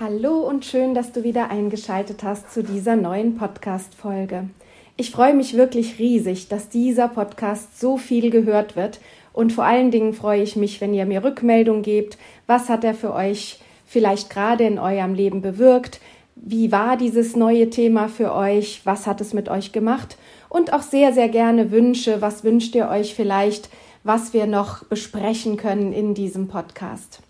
Hallo 0.00 0.38
und 0.38 0.64
schön, 0.64 0.94
dass 0.94 1.12
du 1.12 1.22
wieder 1.22 1.50
eingeschaltet 1.50 2.22
hast 2.22 2.50
zu 2.50 2.64
dieser 2.64 2.96
neuen 2.96 3.36
Podcast-Folge. 3.36 4.48
Ich 4.96 5.10
freue 5.10 5.34
mich 5.34 5.54
wirklich 5.54 5.98
riesig, 5.98 6.48
dass 6.48 6.70
dieser 6.70 7.08
Podcast 7.08 7.78
so 7.78 7.98
viel 7.98 8.30
gehört 8.30 8.74
wird 8.74 9.00
und 9.34 9.52
vor 9.52 9.64
allen 9.64 9.90
Dingen 9.90 10.14
freue 10.14 10.42
ich 10.42 10.56
mich, 10.56 10.80
wenn 10.80 10.94
ihr 10.94 11.04
mir 11.04 11.22
Rückmeldung 11.22 11.82
gebt. 11.82 12.16
Was 12.46 12.70
hat 12.70 12.84
er 12.84 12.94
für 12.94 13.12
euch 13.12 13.60
vielleicht 13.84 14.30
gerade 14.30 14.64
in 14.64 14.78
eurem 14.78 15.12
Leben 15.12 15.42
bewirkt? 15.42 16.00
Wie 16.36 16.72
war 16.72 16.96
dieses 16.96 17.36
neue 17.36 17.68
Thema 17.68 18.08
für 18.08 18.34
euch? 18.34 18.80
Was 18.84 19.06
hat 19.06 19.20
es 19.20 19.34
mit 19.34 19.50
euch 19.50 19.72
gemacht? 19.72 20.16
Und 20.48 20.72
auch 20.72 20.82
sehr, 20.82 21.12
sehr 21.12 21.28
gerne 21.28 21.70
Wünsche. 21.70 22.22
Was 22.22 22.44
wünscht 22.44 22.74
ihr 22.74 22.88
euch 22.88 23.14
vielleicht, 23.14 23.68
was 24.04 24.32
wir 24.32 24.46
noch 24.46 24.84
besprechen 24.84 25.58
können 25.58 25.92
in 25.92 26.14
diesem 26.14 26.48
Podcast? 26.48 27.22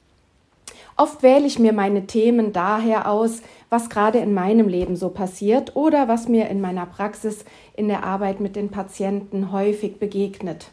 Oft 1.03 1.25
wähle 1.25 1.48
ich 1.48 1.58
mir 1.58 1.72
meine 1.72 2.06
Themen 2.06 2.53
daher 2.53 3.11
aus, 3.11 3.42
was 3.70 3.91
gerade 3.91 4.20
in 4.20 4.34
meinem 4.34 4.69
Leben 4.69 4.95
so 4.95 5.09
passiert 5.09 5.75
oder 5.75 6.06
was 6.06 6.28
mir 6.28 6.48
in 6.48 6.61
meiner 6.61 6.86
Praxis 6.86 7.44
in 7.75 7.89
der 7.89 8.05
Arbeit 8.05 8.39
mit 8.39 8.55
den 8.55 8.70
Patienten 8.70 9.50
häufig 9.50 9.98
begegnet. 9.98 10.70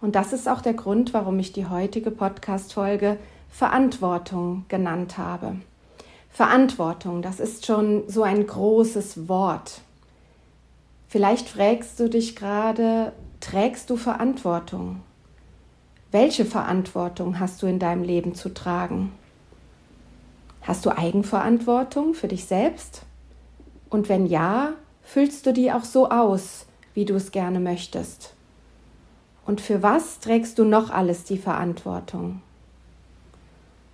Und 0.00 0.16
das 0.16 0.32
ist 0.32 0.48
auch 0.48 0.62
der 0.62 0.74
Grund, 0.74 1.14
warum 1.14 1.38
ich 1.38 1.52
die 1.52 1.66
heutige 1.66 2.10
Podcast-Folge 2.10 3.18
Verantwortung 3.48 4.64
genannt 4.66 5.16
habe. 5.16 5.54
Verantwortung, 6.28 7.22
das 7.22 7.38
ist 7.38 7.64
schon 7.64 8.02
so 8.08 8.24
ein 8.24 8.48
großes 8.48 9.28
Wort. 9.28 9.82
Vielleicht 11.06 11.48
fragst 11.48 12.00
du 12.00 12.10
dich 12.10 12.34
gerade, 12.34 13.12
trägst 13.38 13.90
du 13.90 13.96
Verantwortung? 13.96 15.02
Welche 16.10 16.44
Verantwortung 16.44 17.38
hast 17.38 17.62
du 17.62 17.68
in 17.68 17.78
deinem 17.78 18.02
Leben 18.02 18.34
zu 18.34 18.52
tragen? 18.52 19.12
Hast 20.68 20.84
du 20.84 20.90
Eigenverantwortung 20.90 22.12
für 22.12 22.28
dich 22.28 22.44
selbst? 22.44 23.00
Und 23.88 24.10
wenn 24.10 24.26
ja, 24.26 24.74
füllst 25.00 25.46
du 25.46 25.54
die 25.54 25.72
auch 25.72 25.84
so 25.84 26.10
aus, 26.10 26.66
wie 26.92 27.06
du 27.06 27.14
es 27.14 27.30
gerne 27.30 27.58
möchtest? 27.58 28.34
Und 29.46 29.62
für 29.62 29.82
was 29.82 30.20
trägst 30.20 30.58
du 30.58 30.64
noch 30.64 30.90
alles 30.90 31.24
die 31.24 31.38
Verantwortung? 31.38 32.42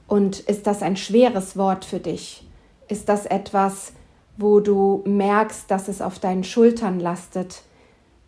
Und 0.09 0.41
ist 0.41 0.66
das 0.66 0.82
ein 0.82 0.97
schweres 0.97 1.56
Wort 1.56 1.84
für 1.84 2.00
dich? 2.00 2.44
Ist 2.88 3.09
das 3.09 3.25
etwas, 3.27 3.93
wo 4.37 4.59
du 4.59 5.04
merkst, 5.06 5.71
dass 5.71 5.87
es 5.87 6.03
auf 6.03 6.19
deinen 6.19 6.43
Schultern 6.43 6.98
lastet, 6.98 7.62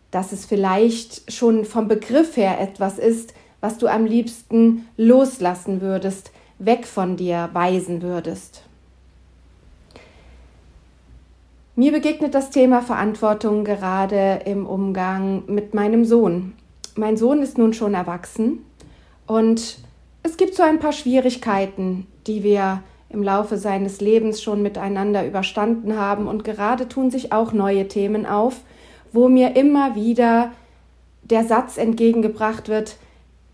dass 0.09 0.31
es 0.31 0.45
vielleicht 0.45 1.33
schon 1.33 1.65
vom 1.65 1.89
Begriff 1.89 2.37
her 2.37 2.61
etwas 2.61 2.97
ist, 2.97 3.33
was 3.59 3.77
du 3.77 3.87
am 3.87 4.05
liebsten 4.05 4.87
loslassen 4.95 5.81
würdest, 5.81 6.31
weg 6.59 6.85
von 6.85 7.17
dir 7.17 7.49
weisen 7.53 8.01
würdest. 8.01 8.63
Mir 11.75 11.91
begegnet 11.91 12.33
das 12.33 12.49
Thema 12.49 12.81
Verantwortung 12.81 13.63
gerade 13.63 14.41
im 14.45 14.65
Umgang 14.65 15.43
mit 15.45 15.75
meinem 15.75 16.05
Sohn. 16.05 16.53
Mein 16.95 17.17
Sohn 17.17 17.43
ist 17.43 17.59
nun 17.59 17.73
schon 17.73 17.93
erwachsen 17.93 18.65
und 19.27 19.77
es 20.23 20.37
gibt 20.37 20.55
so 20.55 20.63
ein 20.63 20.79
paar 20.79 20.93
Schwierigkeiten, 20.93 22.07
die 22.25 22.41
wir 22.41 22.81
im 23.09 23.21
Laufe 23.21 23.57
seines 23.57 24.01
Lebens 24.01 24.41
schon 24.41 24.63
miteinander 24.63 25.25
überstanden 25.25 25.97
haben 25.97 26.27
und 26.27 26.43
gerade 26.43 26.89
tun 26.89 27.11
sich 27.11 27.31
auch 27.31 27.53
neue 27.53 27.87
Themen 27.87 28.25
auf, 28.25 28.61
wo 29.13 29.29
mir 29.29 29.55
immer 29.55 29.95
wieder 29.95 30.51
der 31.23 31.45
Satz 31.45 31.77
entgegengebracht 31.77 32.69
wird, 32.69 32.97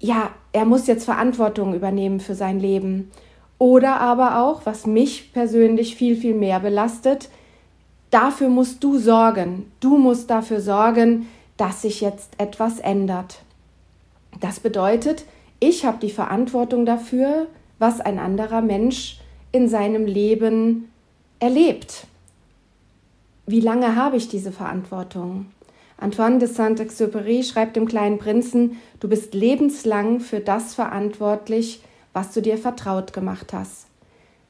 ja, 0.03 0.31
er 0.52 0.66
muss 0.66 0.86
jetzt 0.86 1.06
Verantwortung 1.06 1.74
übernehmen 1.74 2.19
für 2.19 2.36
sein 2.36 2.59
Leben. 2.59 3.09
Oder 3.58 4.02
aber 4.02 4.44
auch, 4.44 4.66
was 4.66 4.86
mich 4.86 5.31
persönlich 5.31 5.96
viel, 5.96 6.18
viel 6.18 6.36
mehr 6.36 6.59
belastet, 6.59 7.30
dafür 8.12 8.50
musst 8.50 8.84
du 8.84 8.97
sorgen. 8.97 9.72
Du 9.80 9.97
musst 9.97 10.30
dafür 10.30 10.59
sorgen, 10.59 11.28
dass 11.56 11.84
sich 11.84 12.02
jetzt 12.02 12.34
etwas 12.38 12.80
ändert. 12.80 13.40
Das 14.41 14.59
bedeutet, 14.59 15.24
ich 15.62 15.86
habe 15.86 16.00
die 16.02 16.12
Verantwortung 16.12 16.85
dafür, 16.85 17.47
was 17.80 18.02
ein 18.02 18.20
anderer 18.20 18.62
Mensch 18.62 19.22
in 19.53 19.70
seinem 19.70 20.06
Leben 20.06 20.91
erlebt. 21.40 22.08
Wie 23.46 23.62
lange 23.62 23.96
habe 23.96 24.18
ich 24.18 24.28
diese 24.28 24.52
Verantwortung? 24.52 25.46
Antoine 26.03 26.38
de 26.38 26.50
Saint-Exupéry 26.50 27.44
schreibt 27.44 27.78
dem 27.78 27.88
kleinen 27.88 28.18
Prinzen, 28.18 28.78
du 29.00 29.08
bist 29.08 29.34
lebenslang 29.34 30.19
für 30.19 30.41
das 30.41 30.75
verantwortlich, 30.75 31.81
was 32.12 32.34
du 32.34 32.41
dir 32.41 32.58
vertraut 32.58 33.14
gemacht 33.14 33.53
hast. 33.53 33.88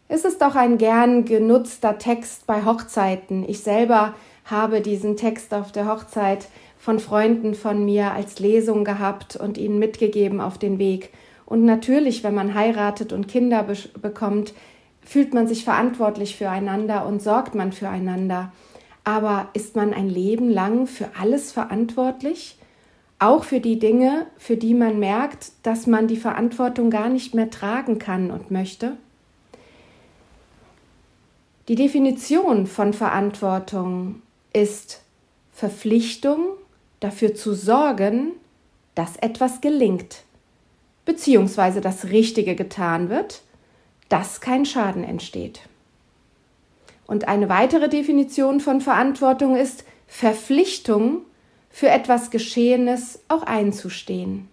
Es 0.08 0.26
ist 0.26 0.44
auch 0.44 0.56
ein 0.56 0.80
gern 0.80 1.26
genutzter 1.26 2.00
Text 2.00 2.48
bei 2.48 2.66
Hochzeiten. 2.66 3.48
Ich 3.48 3.60
selber 3.60 4.16
habe 4.46 4.82
diesen 4.82 5.16
Text 5.16 5.54
auf 5.54 5.72
der 5.72 5.88
Hochzeit 5.88 6.48
von 6.80 6.98
Freunden 6.98 7.54
von 7.54 7.86
mir 7.86 8.14
als 8.14 8.40
Lesung 8.40 8.84
gehabt 8.84 9.36
und 9.36 9.60
ihnen 9.60 9.78
mitgegeben 9.78 10.42
auf 10.42 10.58
den 10.58 10.80
Weg. 10.80 11.14
Und 11.46 11.66
natürlich, 11.66 12.24
wenn 12.24 12.34
man 12.34 12.56
heiratet 12.56 13.14
und 13.14 13.28
Kinder 13.28 13.62
be 13.62 13.76
bekommt, 14.02 14.56
fühlt 15.06 15.36
man 15.36 15.48
sich 15.48 15.66
verantwortlich 15.66 16.36
füreinander 16.36 17.06
und 17.06 17.22
sorgt 17.22 17.54
man 17.54 17.74
füreinander. 17.74 18.52
Aber 19.04 19.50
ist 19.54 19.76
man 19.76 19.94
ein 19.94 20.10
Leben 20.10 20.50
lang 20.50 20.88
für 20.88 21.10
alles 21.20 21.52
verantwortlich? 21.52 22.58
Auch 23.20 23.44
für 23.44 23.60
die 23.60 23.80
Dinge, 23.80 24.28
für 24.38 24.58
die 24.58 24.74
man 24.74 25.00
merkt, 25.00 25.52
dass 25.64 25.88
man 25.88 26.08
die 26.08 26.18
Verantwortung 26.18 26.90
gar 26.90 27.10
nicht 27.10 27.34
mehr 27.34 27.50
tragen 27.50 28.00
kann 28.00 28.32
und 28.32 28.52
möchte? 28.52 28.98
Die 31.68 31.76
Definition 31.76 32.68
von 32.68 32.94
Verantwortung 32.94 34.22
ist 34.52 35.02
Verpflichtung, 35.54 36.40
dafür 37.00 37.36
zu 37.36 37.54
sorgen, 37.54 38.32
dass 38.96 39.16
etwas 39.18 39.62
gelingt, 39.62 40.24
beziehungsweise 41.06 41.82
das 41.82 42.06
Richtige 42.06 42.56
getan 42.56 43.10
wird, 43.10 43.42
dass 44.10 44.42
kein 44.42 44.66
Schaden 44.66 45.04
entsteht. 45.04 45.62
Und 47.06 47.28
eine 47.28 47.50
weitere 47.50 47.90
Definition 47.90 48.60
von 48.60 48.82
Verantwortung 48.82 49.56
ist 49.56 49.84
Verpflichtung, 50.08 51.22
für 51.74 51.90
etwas 51.90 52.30
Geschehenes 52.30 53.20
auch 53.30 53.42
einzustehen. 53.42 54.48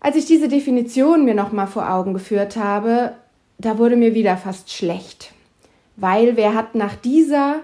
Als 0.00 0.16
ich 0.16 0.24
diese 0.24 0.48
Definition 0.48 1.26
mir 1.26 1.34
nochmal 1.34 1.66
vor 1.66 1.90
Augen 1.92 2.14
geführt 2.14 2.56
habe, 2.56 3.12
da 3.58 3.76
wurde 3.76 3.96
mir 3.96 4.14
wieder 4.14 4.38
fast 4.38 4.72
schlecht. 4.72 5.34
Weil 5.96 6.36
wer 6.36 6.54
hat 6.54 6.74
nach 6.74 6.94
dieser 6.94 7.60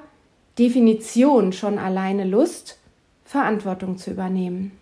Definition 0.59 1.55
schon 1.55 1.79
alleine 1.79 2.25
Lust, 2.25 2.79
Verantwortung 3.25 3.97
zu 3.97 4.11
übernehmen? 4.11 4.73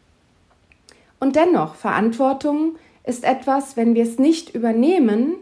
Und 1.21 1.37
dennoch, 1.37 1.77
Verantwortung 1.77 2.77
ist 3.05 3.23
etwas, 3.23 3.77
wenn 3.77 3.95
wir 3.95 4.03
es 4.03 4.19
nicht 4.19 4.55
übernehmen, 4.55 5.35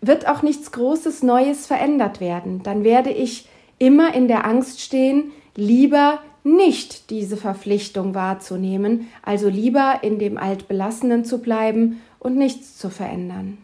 wird 0.00 0.28
auch 0.28 0.42
nichts 0.42 0.72
Großes 0.72 1.22
Neues 1.22 1.66
verändert 1.66 2.20
werden. 2.20 2.62
Dann 2.62 2.84
werde 2.84 3.10
ich 3.10 3.48
immer 3.78 4.14
in 4.14 4.28
der 4.28 4.44
Angst 4.46 4.80
stehen, 4.80 5.32
lieber 5.54 6.20
nicht 6.44 7.10
diese 7.10 7.36
Verpflichtung 7.36 8.14
wahrzunehmen, 8.14 9.08
also 9.22 9.48
lieber 9.48 10.00
in 10.02 10.18
dem 10.18 10.38
Altbelassenen 10.38 11.24
zu 11.24 11.38
bleiben 11.38 12.00
und 12.18 12.36
nichts 12.36 12.78
zu 12.78 12.90
verändern. 12.90 13.58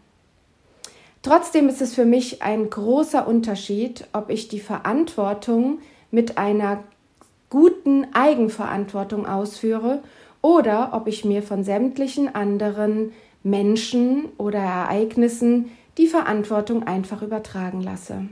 Trotzdem 1.23 1.69
ist 1.69 1.81
es 1.81 1.95
für 1.95 2.05
mich 2.05 2.43
ein 2.43 2.69
großer 2.69 3.27
Unterschied, 3.27 4.07
ob 4.13 4.29
ich 4.29 4.49
die 4.49 4.61
Verantwortung 4.61 5.79
mit 6.11 6.37
einer 6.37 6.85
guten 7.49 8.07
Eigenverantwortung 8.13 9.27
ausführe 9.27 10.03
oder 10.43 10.91
ob 10.93 11.07
ich 11.07 11.25
mir 11.25 11.43
von 11.43 11.65
sämtlichen 11.65 12.35
anderen 12.35 13.13
Menschen 13.43 14.27
oder 14.37 14.59
Ereignissen 14.59 15.71
die 15.99 16.07
Verantwortung 16.07 16.87
einfach 16.87 17.23
übertragen 17.23 17.83
lasse. 17.83 18.27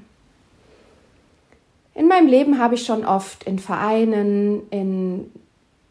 In 1.95 2.09
meinem 2.09 2.27
Leben 2.27 2.59
habe 2.59 2.75
ich 2.75 2.85
schon 2.85 3.05
oft 3.05 3.45
in 3.45 3.59
Vereinen, 3.59 4.63
in 4.71 5.31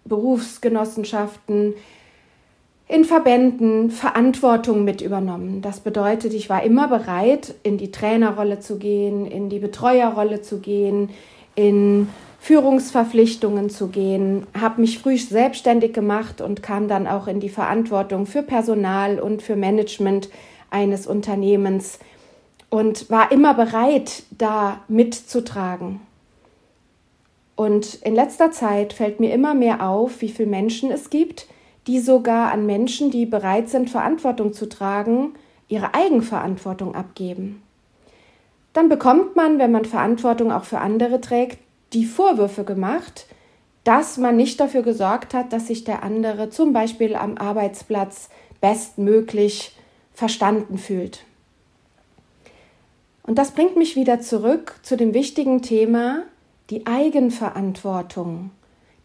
Berufsgenossenschaften, 0.06 1.75
in 2.88 3.06
Verbänden 3.06 3.91
Verantwortung 3.91 4.83
mit 4.83 5.01
übernommen. 5.01 5.62
Das 5.62 5.79
bedeutet, 5.79 6.33
ich 6.33 6.50
war 6.50 6.63
immer 6.63 6.88
bereit, 6.88 7.53
in 7.63 7.77
die 7.77 7.91
Trainerrolle 7.91 8.59
zu 8.59 8.77
gehen, 8.77 9.25
in 9.25 9.50
die 9.50 9.59
Betreuerrolle 9.59 10.41
zu 10.41 10.59
gehen, 10.59 11.09
in 11.56 12.09
Führungsverpflichtungen 12.41 13.69
zu 13.69 13.89
gehen, 13.89 14.47
habe 14.59 14.81
mich 14.81 14.97
früh 14.97 15.15
selbstständig 15.15 15.94
gemacht 15.94 16.41
und 16.41 16.63
kam 16.63 16.88
dann 16.88 17.06
auch 17.06 17.27
in 17.27 17.39
die 17.39 17.50
Verantwortung 17.50 18.25
für 18.25 18.41
Personal 18.41 19.19
und 19.19 19.44
für 19.44 19.56
Management 19.56 20.29
eines 20.71 21.06
Unternehmens 21.06 22.00
und 22.69 23.09
war 23.09 23.31
immer 23.31 23.53
bereit, 23.53 24.23
da 24.31 24.81
mitzutragen. 24.88 26.01
Und 27.56 27.95
in 27.95 28.15
letzter 28.15 28.51
Zeit 28.51 28.94
fällt 28.94 29.19
mir 29.19 29.33
immer 29.33 29.53
mehr 29.53 29.88
auf, 29.88 30.21
wie 30.21 30.29
viele 30.29 30.50
Menschen 30.50 30.91
es 30.91 31.12
gibt, 31.12 31.45
die 31.85 32.00
sogar 32.00 32.51
an 32.51 32.65
Menschen, 32.65 33.12
die 33.12 33.25
bereit 33.25 33.69
sind, 33.69 33.89
Verantwortung 33.89 34.53
zu 34.53 34.68
tragen, 34.68 35.33
ihre 35.68 35.94
Eigenverantwortung 35.94 36.95
abgeben. 36.95 37.62
Dann 38.74 38.89
bekommt 38.89 39.35
man, 39.35 39.59
wenn 39.59 39.71
man 39.71 39.85
Verantwortung 39.85 40.51
auch 40.51 40.63
für 40.63 40.79
andere 40.79 41.21
trägt, 41.21 41.59
die 41.94 42.06
Vorwürfe 42.06 42.63
gemacht, 42.63 43.27
dass 43.83 44.17
man 44.17 44.38
nicht 44.38 44.59
dafür 44.59 44.83
gesorgt 44.83 45.33
hat, 45.33 45.51
dass 45.53 45.67
sich 45.67 45.83
der 45.83 46.03
andere 46.03 46.50
zum 46.50 46.71
Beispiel 46.71 47.15
am 47.15 47.38
Arbeitsplatz 47.38 48.29
bestmöglich 48.62 49.75
verstanden 50.21 50.77
fühlt. 50.77 51.25
Und 53.23 53.39
das 53.39 53.53
bringt 53.56 53.75
mich 53.75 53.95
wieder 53.95 54.21
zurück 54.21 54.75
zu 54.83 54.95
dem 54.95 55.15
wichtigen 55.15 55.63
Thema, 55.63 56.25
die 56.69 56.85
Eigenverantwortung. 56.85 58.51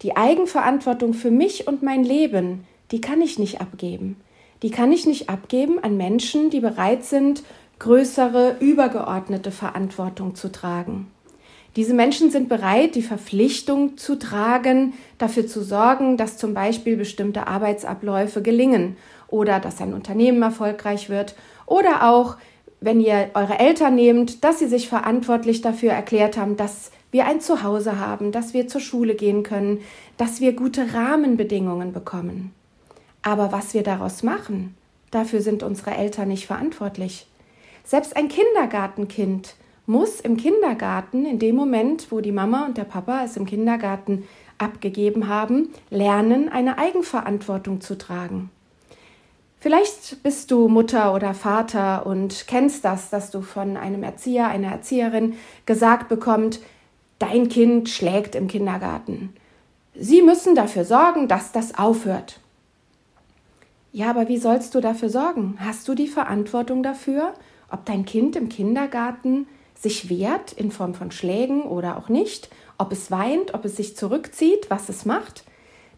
Die 0.03 0.15
Eigenverantwortung 0.15 1.15
für 1.15 1.31
mich 1.31 1.67
und 1.67 1.83
mein 1.83 2.05
Leben, 2.05 2.67
die 2.91 3.01
kann 3.01 3.23
ich 3.23 3.39
nicht 3.39 3.63
abgeben. 3.63 4.21
Die 4.63 4.71
kann 4.71 4.93
ich 4.93 5.07
nicht 5.07 5.31
abgeben 5.31 5.83
an 5.83 5.97
Menschen, 5.97 6.51
die 6.51 6.61
bereit 6.61 7.03
sind, 7.03 7.45
größere, 7.79 8.59
übergeordnete 8.61 9.53
Verantwortung 9.53 10.35
zu 10.35 10.53
tragen. 10.53 11.11
Diese 11.77 11.93
Menschen 11.93 12.31
sind 12.31 12.49
bereit, 12.49 12.95
die 12.95 13.03
Verpflichtung 13.03 13.99
zu 13.99 14.19
tragen, 14.19 14.95
dafür 15.19 15.47
zu 15.47 15.63
sorgen, 15.63 16.17
dass 16.17 16.39
zum 16.39 16.55
Beispiel 16.55 16.97
bestimmte 16.97 17.47
Arbeitsabläufe 17.47 18.41
gelingen 18.41 18.97
oder 19.29 19.61
dass 19.61 19.83
ein 19.83 19.93
Unternehmen 19.93 20.41
erfolgreich 20.41 21.11
wird 21.11 21.35
oder 21.67 22.09
auch, 22.11 22.39
wenn 22.81 23.01
ihr 23.01 23.31
eure 23.35 23.59
Eltern 23.59 23.95
nehmt, 23.95 24.43
dass 24.43 24.59
sie 24.59 24.69
sich 24.69 24.89
verantwortlich 24.89 25.61
dafür 25.61 25.93
erklärt 25.93 26.39
haben, 26.39 26.57
dass 26.57 26.93
wir 27.11 27.27
ein 27.27 27.41
Zuhause 27.43 27.99
haben, 27.99 28.33
dass 28.33 28.55
wir 28.55 28.69
zur 28.69 28.81
Schule 28.81 29.15
gehen 29.15 29.43
können, 29.43 29.81
dass 30.17 30.41
wir 30.41 30.55
gute 30.55 30.95
Rahmenbedingungen 30.95 31.93
bekommen. 31.93 32.53
Aber 33.21 33.53
was 33.53 33.75
wir 33.75 33.83
daraus 33.83 34.23
machen, 34.23 34.75
dafür 35.11 35.43
sind 35.43 35.63
unsere 35.63 35.95
Eltern 35.95 36.29
nicht 36.29 36.47
verantwortlich. 36.47 37.27
Selbst 37.85 38.17
ein 38.17 38.29
Kindergartenkind 38.29 39.57
muss 39.87 40.21
im 40.21 40.37
Kindergarten, 40.37 41.25
in 41.25 41.39
dem 41.39 41.55
Moment, 41.57 42.11
wo 42.11 42.21
die 42.21 42.33
Mama 42.33 42.67
und 42.67 42.77
der 42.77 42.85
Papa 42.85 43.25
es 43.25 43.37
im 43.37 43.47
Kindergarten 43.47 44.25
abgegeben 44.59 45.29
haben, 45.29 45.71
lernen, 45.91 46.49
eine 46.49 46.79
Eigenverantwortung 46.79 47.81
zu 47.81 47.97
tragen. 47.97 48.51
Vielleicht 49.59 50.23
bist 50.23 50.51
du 50.51 50.69
Mutter 50.69 51.15
oder 51.15 51.35
Vater 51.35 52.07
und 52.07 52.47
kennst 52.47 52.85
das, 52.85 53.11
dass 53.11 53.31
du 53.31 53.43
von 53.43 53.77
einem 53.77 54.03
Erzieher, 54.03 54.49
einer 54.49 54.71
Erzieherin 54.71 55.35
gesagt 55.65 56.09
bekommst, 56.09 56.63
dein 57.19 57.49
Kind 57.49 57.89
schlägt 57.89 58.35
im 58.35 58.49
Kindergarten. 58.49 59.35
Sie 59.95 60.21
müssen 60.23 60.55
dafür 60.55 60.85
sorgen, 60.85 61.27
dass 61.27 61.53
das 61.53 61.77
aufhört. 61.77 62.41
Ja, 63.93 64.11
aber 64.11 64.29
wie 64.29 64.37
sollst 64.37 64.75
du 64.75 64.81
dafür 64.81 65.09
sorgen? 65.09 65.57
Hast 65.59 65.89
du 65.89 65.95
die 65.95 66.07
Verantwortung 66.07 66.83
dafür, 66.83 67.33
ob 67.71 67.87
dein 67.87 68.05
Kind 68.05 68.37
im 68.37 68.51
Kindergarten 68.51 69.47
sich 69.77 70.09
wehrt 70.09 70.53
in 70.53 70.71
Form 70.71 70.95
von 70.95 71.11
Schlägen 71.11 71.63
oder 71.63 71.99
auch 71.99 72.09
nicht, 72.09 72.49
ob 72.79 72.93
es 72.93 73.11
weint, 73.11 73.55
ob 73.55 73.65
es 73.65 73.77
sich 73.77 73.97
zurückzieht, 73.97 74.71
was 74.71 74.89
es 74.89 75.05
macht? 75.05 75.45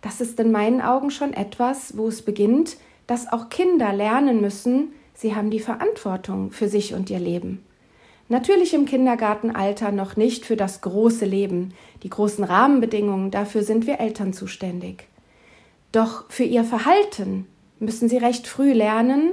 Das 0.00 0.20
ist 0.20 0.38
in 0.38 0.52
meinen 0.52 0.80
Augen 0.80 1.10
schon 1.10 1.32
etwas, 1.32 1.96
wo 1.96 2.08
es 2.08 2.22
beginnt, 2.22 2.76
dass 3.06 3.32
auch 3.32 3.48
Kinder 3.48 3.92
lernen 3.92 4.40
müssen, 4.40 4.92
sie 5.14 5.34
haben 5.34 5.50
die 5.50 5.60
Verantwortung 5.60 6.50
für 6.50 6.68
sich 6.68 6.94
und 6.94 7.10
ihr 7.10 7.18
Leben. 7.18 7.64
Natürlich 8.28 8.74
im 8.74 8.84
Kindergartenalter 8.84 9.90
noch 9.90 10.16
nicht 10.16 10.44
für 10.44 10.56
das 10.56 10.82
große 10.82 11.24
Leben, 11.24 11.72
die 12.02 12.10
großen 12.10 12.44
Rahmenbedingungen, 12.44 13.30
dafür 13.30 13.62
sind 13.62 13.86
wir 13.86 14.00
Eltern 14.00 14.34
zuständig. 14.34 15.08
Doch 15.92 16.30
für 16.30 16.44
ihr 16.44 16.64
Verhalten 16.64 17.46
müssen 17.78 18.08
sie 18.10 18.18
recht 18.18 18.46
früh 18.46 18.72
lernen, 18.72 19.32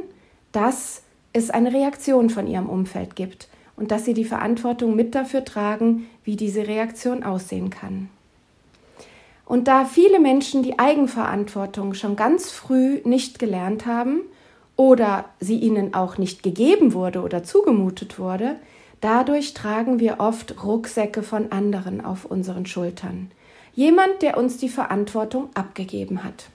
dass 0.53 1.03
es 1.33 1.49
eine 1.49 1.73
Reaktion 1.73 2.29
von 2.29 2.47
ihrem 2.47 2.69
Umfeld 2.69 3.17
gibt 3.17 3.49
und 3.77 3.91
dass 3.91 4.05
sie 4.05 4.13
die 4.13 4.25
Verantwortung 4.25 4.95
mit 4.95 5.15
dafür 5.15 5.43
tragen, 5.43 6.07
wie 6.23 6.35
diese 6.35 6.67
Reaktion 6.67 7.23
aussehen 7.23 7.69
kann. 7.69 8.09
Und 9.45 9.67
da 9.67 9.85
viele 9.85 10.19
Menschen 10.19 10.63
die 10.63 10.79
Eigenverantwortung 10.79 11.93
schon 11.93 12.15
ganz 12.15 12.51
früh 12.51 13.01
nicht 13.03 13.37
gelernt 13.37 13.85
haben 13.85 14.21
oder 14.75 15.25
sie 15.39 15.59
ihnen 15.59 15.93
auch 15.93 16.17
nicht 16.17 16.41
gegeben 16.41 16.93
wurde 16.93 17.21
oder 17.21 17.43
zugemutet 17.43 18.17
wurde, 18.17 18.55
dadurch 19.01 19.53
tragen 19.53 19.99
wir 19.99 20.19
oft 20.19 20.63
Rucksäcke 20.63 21.21
von 21.21 21.51
anderen 21.51 22.03
auf 22.03 22.25
unseren 22.25 22.65
Schultern. 22.65 23.29
Jemand, 23.75 24.21
der 24.21 24.37
uns 24.37 24.57
die 24.57 24.69
Verantwortung 24.69 25.49
abgegeben 25.53 26.23
hat. 26.23 26.45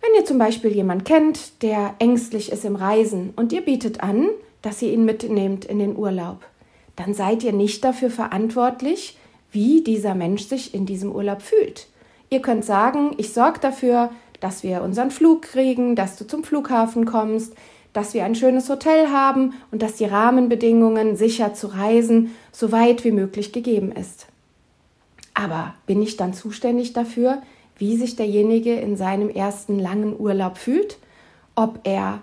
Wenn 0.00 0.20
ihr 0.20 0.24
zum 0.26 0.38
Beispiel 0.38 0.72
jemand 0.72 1.04
kennt, 1.04 1.62
der 1.62 1.94
ängstlich 1.98 2.50
ist 2.50 2.64
im 2.64 2.76
Reisen 2.76 3.32
und 3.36 3.52
ihr 3.52 3.62
bietet 3.62 4.02
an, 4.02 4.28
dass 4.64 4.80
ihr 4.80 4.92
ihn 4.92 5.04
mitnehmt 5.04 5.66
in 5.66 5.78
den 5.78 5.94
Urlaub, 5.94 6.38
dann 6.96 7.12
seid 7.12 7.42
ihr 7.42 7.52
nicht 7.52 7.84
dafür 7.84 8.10
verantwortlich, 8.10 9.18
wie 9.52 9.82
dieser 9.82 10.14
Mensch 10.14 10.44
sich 10.44 10.74
in 10.74 10.86
diesem 10.86 11.12
Urlaub 11.12 11.42
fühlt. 11.42 11.86
Ihr 12.30 12.40
könnt 12.40 12.64
sagen, 12.64 13.12
ich 13.18 13.34
sorge 13.34 13.60
dafür, 13.60 14.10
dass 14.40 14.62
wir 14.62 14.82
unseren 14.82 15.10
Flug 15.10 15.42
kriegen, 15.42 15.96
dass 15.96 16.16
du 16.16 16.26
zum 16.26 16.44
Flughafen 16.44 17.04
kommst, 17.04 17.54
dass 17.92 18.14
wir 18.14 18.24
ein 18.24 18.34
schönes 18.34 18.70
Hotel 18.70 19.10
haben 19.10 19.52
und 19.70 19.82
dass 19.82 19.96
die 19.96 20.06
Rahmenbedingungen, 20.06 21.14
sicher 21.14 21.52
zu 21.52 21.66
reisen, 21.66 22.34
so 22.50 22.72
weit 22.72 23.04
wie 23.04 23.12
möglich 23.12 23.52
gegeben 23.52 23.92
ist. 23.92 24.26
Aber 25.34 25.74
bin 25.86 26.02
ich 26.02 26.16
dann 26.16 26.32
zuständig 26.32 26.94
dafür, 26.94 27.42
wie 27.76 27.96
sich 27.96 28.16
derjenige 28.16 28.74
in 28.74 28.96
seinem 28.96 29.28
ersten 29.28 29.78
langen 29.78 30.18
Urlaub 30.18 30.56
fühlt? 30.56 30.98
Ob 31.54 31.80
er 31.84 32.22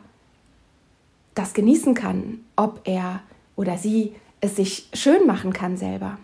das 1.35 1.53
genießen 1.53 1.93
kann, 1.93 2.43
ob 2.55 2.81
er 2.85 3.21
oder 3.55 3.77
sie 3.77 4.15
es 4.41 4.55
sich 4.55 4.89
schön 4.93 5.27
machen 5.27 5.53
kann 5.53 5.77
selber. 5.77 6.17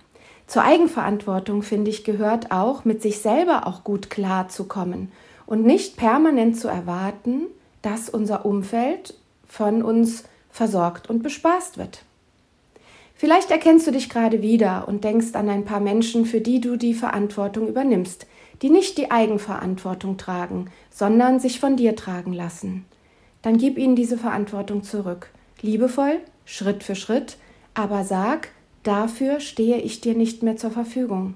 Zur 0.48 0.64
Eigenverantwortung, 0.64 1.62
finde 1.62 1.92
ich, 1.92 2.04
gehört 2.04 2.52
auch, 2.52 2.86
mit 2.86 3.02
sich 3.02 3.20
selber 3.20 3.68
auch 3.68 3.84
gut 3.84 4.10
klar 4.10 4.48
zu 4.48 4.66
kommen 4.66 5.12
und 5.46 5.66
nicht 5.66 5.98
permanent 5.98 6.60
zu 6.60 6.68
erwarten, 6.68 7.44
dass 7.82 8.10
unser 8.10 8.46
Umfeld 8.46 9.14
von 9.48 9.84
uns 9.84 10.24
versorgt 10.50 11.10
und 11.10 11.22
bespaßt 11.22 11.78
wird. 11.78 12.04
Vielleicht 13.14 13.52
erkennst 13.52 13.88
du 13.88 13.92
dich 13.92 14.10
gerade 14.10 14.42
wieder 14.42 14.88
und 14.88 15.04
denkst 15.04 15.34
an 15.34 15.50
ein 15.50 15.66
paar 15.66 15.80
Menschen, 15.80 16.26
für 16.26 16.42
die 16.42 16.62
du 16.62 16.78
die 16.78 16.94
Verantwortung 16.94 17.68
übernimmst, 17.68 18.28
die 18.62 18.70
nicht 18.70 18.98
die 18.98 19.12
Eigenverantwortung 19.12 20.18
tragen, 20.18 20.70
sondern 20.90 21.40
sich 21.40 21.60
von 21.60 21.78
dir 21.78 21.96
tragen 21.96 22.34
lassen 22.34 22.86
dann 23.48 23.58
gib 23.58 23.78
ihnen 23.78 23.96
diese 23.96 24.18
Verantwortung 24.18 24.84
zurück. 24.84 25.30
Liebevoll, 25.62 26.20
Schritt 26.44 26.84
für 26.84 26.96
Schritt, 26.96 27.38
aber 27.76 28.04
sag, 28.04 28.50
dafür 28.84 29.40
stehe 29.40 29.78
ich 29.78 30.02
dir 30.02 30.16
nicht 30.16 30.44
mehr 30.44 30.58
zur 30.58 30.70
Verfügung. 30.70 31.36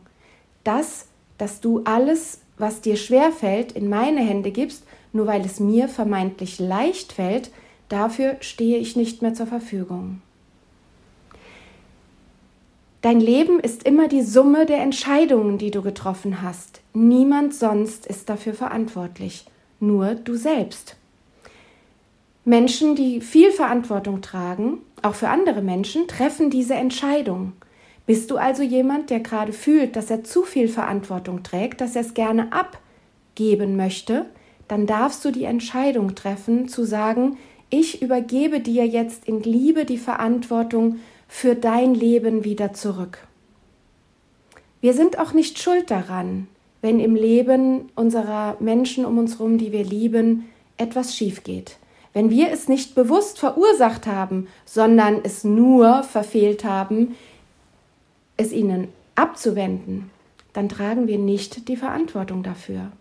Das, 0.65 1.07
dass 1.37 1.61
du 1.61 1.83
alles, 1.85 2.41
was 2.57 2.81
dir 2.81 2.97
schwer 2.97 3.31
fällt, 3.31 3.71
in 3.71 3.87
meine 3.87 4.19
Hände 4.19 4.51
gibst, 4.51 4.83
nur 5.13 5.25
weil 5.25 5.45
es 5.45 5.61
mir 5.61 5.87
vermeintlich 5.87 6.59
leicht 6.59 7.13
fällt, 7.13 7.49
dafür 7.87 8.35
stehe 8.41 8.77
ich 8.77 8.97
nicht 8.97 9.21
mehr 9.21 9.33
zur 9.33 9.47
Verfügung. 9.47 10.21
Dein 13.01 13.21
Leben 13.21 13.61
ist 13.61 13.83
immer 13.83 14.09
die 14.09 14.23
Summe 14.23 14.65
der 14.65 14.81
Entscheidungen, 14.81 15.57
die 15.57 15.71
du 15.71 15.81
getroffen 15.81 16.41
hast. 16.41 16.81
Niemand 16.93 17.55
sonst 17.55 18.05
ist 18.05 18.27
dafür 18.27 18.53
verantwortlich, 18.53 19.45
nur 19.79 20.15
du 20.15 20.35
selbst. 20.35 20.97
Menschen, 22.43 22.95
die 22.95 23.21
viel 23.21 23.51
Verantwortung 23.51 24.21
tragen, 24.21 24.79
auch 25.03 25.13
für 25.13 25.29
andere 25.29 25.61
Menschen, 25.61 26.07
treffen 26.07 26.49
diese 26.49 26.73
Entscheidung. 26.73 27.53
Bist 28.07 28.31
du 28.31 28.37
also 28.37 28.63
jemand, 28.63 29.11
der 29.11 29.19
gerade 29.19 29.53
fühlt, 29.53 29.95
dass 29.95 30.09
er 30.09 30.23
zu 30.23 30.43
viel 30.43 30.67
Verantwortung 30.67 31.43
trägt, 31.43 31.81
dass 31.81 31.95
er 31.95 32.01
es 32.01 32.15
gerne 32.15 32.51
abgeben 32.51 33.75
möchte, 33.75 34.25
dann 34.67 34.87
darfst 34.87 35.23
du 35.23 35.31
die 35.31 35.43
Entscheidung 35.43 36.15
treffen, 36.15 36.67
zu 36.67 36.83
sagen, 36.83 37.37
ich 37.69 38.01
übergebe 38.01 38.59
dir 38.59 38.87
jetzt 38.87 39.27
in 39.27 39.43
Liebe 39.43 39.85
die 39.85 39.97
Verantwortung 39.97 40.99
für 41.27 41.55
dein 41.55 41.93
Leben 41.93 42.43
wieder 42.43 42.73
zurück. 42.73 43.19
Wir 44.81 44.93
sind 44.93 45.19
auch 45.19 45.33
nicht 45.33 45.59
schuld 45.59 45.91
daran, 45.91 46.47
wenn 46.81 46.99
im 46.99 47.15
Leben 47.15 47.89
unserer 47.95 48.57
Menschen 48.59 49.05
um 49.05 49.19
uns 49.19 49.37
herum, 49.37 49.59
die 49.59 49.71
wir 49.71 49.83
lieben, 49.83 50.49
etwas 50.77 51.15
schief 51.15 51.43
geht. 51.43 51.77
Wenn 52.13 52.29
wir 52.29 52.51
es 52.51 52.67
nicht 52.67 52.93
bewusst 52.95 53.39
verursacht 53.39 54.05
haben, 54.05 54.47
sondern 54.65 55.21
es 55.23 55.43
nur 55.43 56.03
verfehlt 56.03 56.63
haben, 56.65 57.15
es 58.37 58.51
ihnen 58.51 58.89
abzuwenden, 59.15 60.09
dann 60.53 60.67
tragen 60.67 61.07
wir 61.07 61.17
nicht 61.17 61.69
die 61.69 61.77
Verantwortung 61.77 62.43
dafür. 62.43 62.91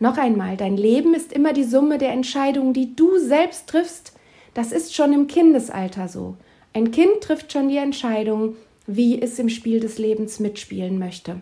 Noch 0.00 0.16
einmal, 0.16 0.56
dein 0.56 0.76
Leben 0.76 1.14
ist 1.14 1.32
immer 1.32 1.52
die 1.52 1.64
Summe 1.64 1.98
der 1.98 2.12
Entscheidungen, 2.12 2.72
die 2.72 2.94
du 2.94 3.18
selbst 3.18 3.68
triffst. 3.68 4.12
Das 4.54 4.72
ist 4.72 4.94
schon 4.94 5.12
im 5.12 5.26
Kindesalter 5.26 6.08
so. 6.08 6.36
Ein 6.72 6.90
Kind 6.90 7.20
trifft 7.20 7.52
schon 7.52 7.68
die 7.68 7.76
Entscheidung, 7.76 8.56
wie 8.86 9.20
es 9.20 9.38
im 9.38 9.48
Spiel 9.48 9.80
des 9.80 9.98
Lebens 9.98 10.40
mitspielen 10.40 10.98
möchte. 10.98 11.40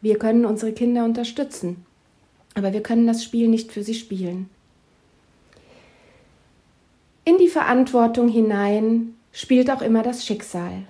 Wir 0.00 0.18
können 0.18 0.44
unsere 0.44 0.72
Kinder 0.72 1.04
unterstützen, 1.04 1.84
aber 2.54 2.72
wir 2.72 2.82
können 2.82 3.06
das 3.06 3.22
Spiel 3.22 3.48
nicht 3.48 3.72
für 3.72 3.82
sie 3.82 3.94
spielen. 3.94 4.48
In 7.24 7.38
die 7.38 7.48
Verantwortung 7.48 8.28
hinein 8.28 9.14
spielt 9.32 9.70
auch 9.70 9.80
immer 9.80 10.02
das 10.02 10.26
Schicksal. 10.26 10.82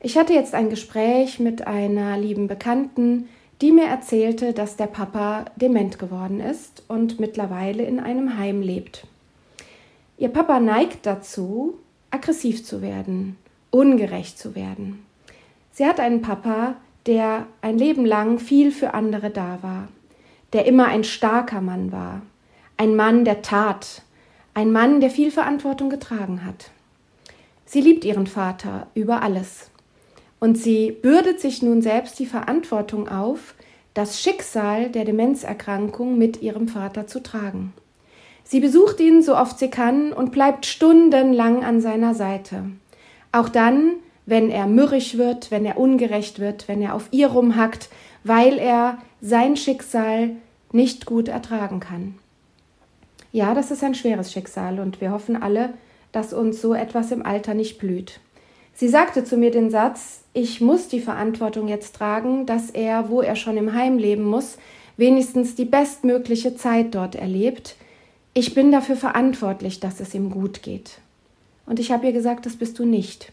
Ich 0.00 0.18
hatte 0.18 0.32
jetzt 0.32 0.52
ein 0.52 0.68
Gespräch 0.68 1.38
mit 1.38 1.66
einer 1.66 2.18
lieben 2.18 2.48
Bekannten, 2.48 3.28
die 3.60 3.70
mir 3.70 3.86
erzählte, 3.86 4.52
dass 4.52 4.76
der 4.76 4.86
Papa 4.86 5.44
dement 5.54 5.98
geworden 5.98 6.40
ist 6.40 6.82
und 6.88 7.20
mittlerweile 7.20 7.84
in 7.84 8.00
einem 8.00 8.36
Heim 8.36 8.62
lebt. 8.62 9.06
Ihr 10.16 10.28
Papa 10.28 10.58
neigt 10.58 11.06
dazu, 11.06 11.78
aggressiv 12.10 12.64
zu 12.64 12.82
werden, 12.82 13.36
ungerecht 13.70 14.38
zu 14.38 14.56
werden. 14.56 15.04
Sie 15.70 15.86
hat 15.86 16.00
einen 16.00 16.22
Papa, 16.22 16.74
der 17.06 17.46
ein 17.62 17.78
Leben 17.78 18.04
lang 18.04 18.40
viel 18.40 18.72
für 18.72 18.92
andere 18.92 19.30
da 19.30 19.58
war, 19.62 19.88
der 20.52 20.66
immer 20.66 20.86
ein 20.86 21.04
starker 21.04 21.60
Mann 21.60 21.92
war, 21.92 22.22
ein 22.76 22.96
Mann 22.96 23.24
der 23.24 23.42
Tat, 23.42 24.02
ein 24.58 24.72
Mann, 24.72 25.00
der 25.00 25.10
viel 25.10 25.30
Verantwortung 25.30 25.88
getragen 25.88 26.44
hat. 26.44 26.72
Sie 27.64 27.80
liebt 27.80 28.04
ihren 28.04 28.26
Vater 28.26 28.88
über 28.92 29.22
alles. 29.22 29.70
Und 30.40 30.58
sie 30.58 30.90
bürdet 30.90 31.38
sich 31.38 31.62
nun 31.62 31.80
selbst 31.80 32.18
die 32.18 32.26
Verantwortung 32.26 33.08
auf, 33.08 33.54
das 33.94 34.20
Schicksal 34.20 34.88
der 34.88 35.04
Demenzerkrankung 35.04 36.18
mit 36.18 36.42
ihrem 36.42 36.66
Vater 36.66 37.06
zu 37.06 37.22
tragen. 37.22 37.72
Sie 38.42 38.58
besucht 38.58 38.98
ihn 38.98 39.22
so 39.22 39.36
oft 39.36 39.60
sie 39.60 39.70
kann 39.70 40.12
und 40.12 40.32
bleibt 40.32 40.66
stundenlang 40.66 41.64
an 41.64 41.80
seiner 41.80 42.14
Seite. 42.14 42.64
Auch 43.30 43.50
dann, 43.50 43.92
wenn 44.26 44.50
er 44.50 44.66
mürrisch 44.66 45.16
wird, 45.16 45.52
wenn 45.52 45.66
er 45.66 45.78
ungerecht 45.78 46.40
wird, 46.40 46.66
wenn 46.66 46.82
er 46.82 46.96
auf 46.96 47.06
ihr 47.12 47.28
rumhackt, 47.28 47.90
weil 48.24 48.58
er 48.58 48.98
sein 49.20 49.56
Schicksal 49.56 50.30
nicht 50.72 51.06
gut 51.06 51.28
ertragen 51.28 51.78
kann. 51.78 52.16
Ja, 53.32 53.54
das 53.54 53.70
ist 53.70 53.84
ein 53.84 53.94
schweres 53.94 54.32
Schicksal 54.32 54.80
und 54.80 55.00
wir 55.00 55.12
hoffen 55.12 55.40
alle, 55.40 55.74
dass 56.12 56.32
uns 56.32 56.60
so 56.60 56.74
etwas 56.74 57.12
im 57.12 57.24
Alter 57.24 57.54
nicht 57.54 57.78
blüht. 57.78 58.20
Sie 58.74 58.88
sagte 58.88 59.24
zu 59.24 59.36
mir 59.36 59.50
den 59.50 59.70
Satz, 59.70 60.22
ich 60.32 60.60
muss 60.60 60.88
die 60.88 61.00
Verantwortung 61.00 61.68
jetzt 61.68 61.96
tragen, 61.96 62.46
dass 62.46 62.70
er, 62.70 63.10
wo 63.10 63.20
er 63.20 63.36
schon 63.36 63.56
im 63.56 63.72
Heim 63.74 63.98
leben 63.98 64.24
muss, 64.24 64.56
wenigstens 64.96 65.54
die 65.54 65.64
bestmögliche 65.64 66.56
Zeit 66.56 66.94
dort 66.94 67.14
erlebt. 67.14 67.76
Ich 68.34 68.54
bin 68.54 68.70
dafür 68.70 68.96
verantwortlich, 68.96 69.80
dass 69.80 70.00
es 70.00 70.14
ihm 70.14 70.30
gut 70.30 70.62
geht. 70.62 71.00
Und 71.66 71.80
ich 71.80 71.90
habe 71.90 72.06
ihr 72.06 72.12
gesagt, 72.12 72.46
das 72.46 72.56
bist 72.56 72.78
du 72.78 72.84
nicht. 72.84 73.32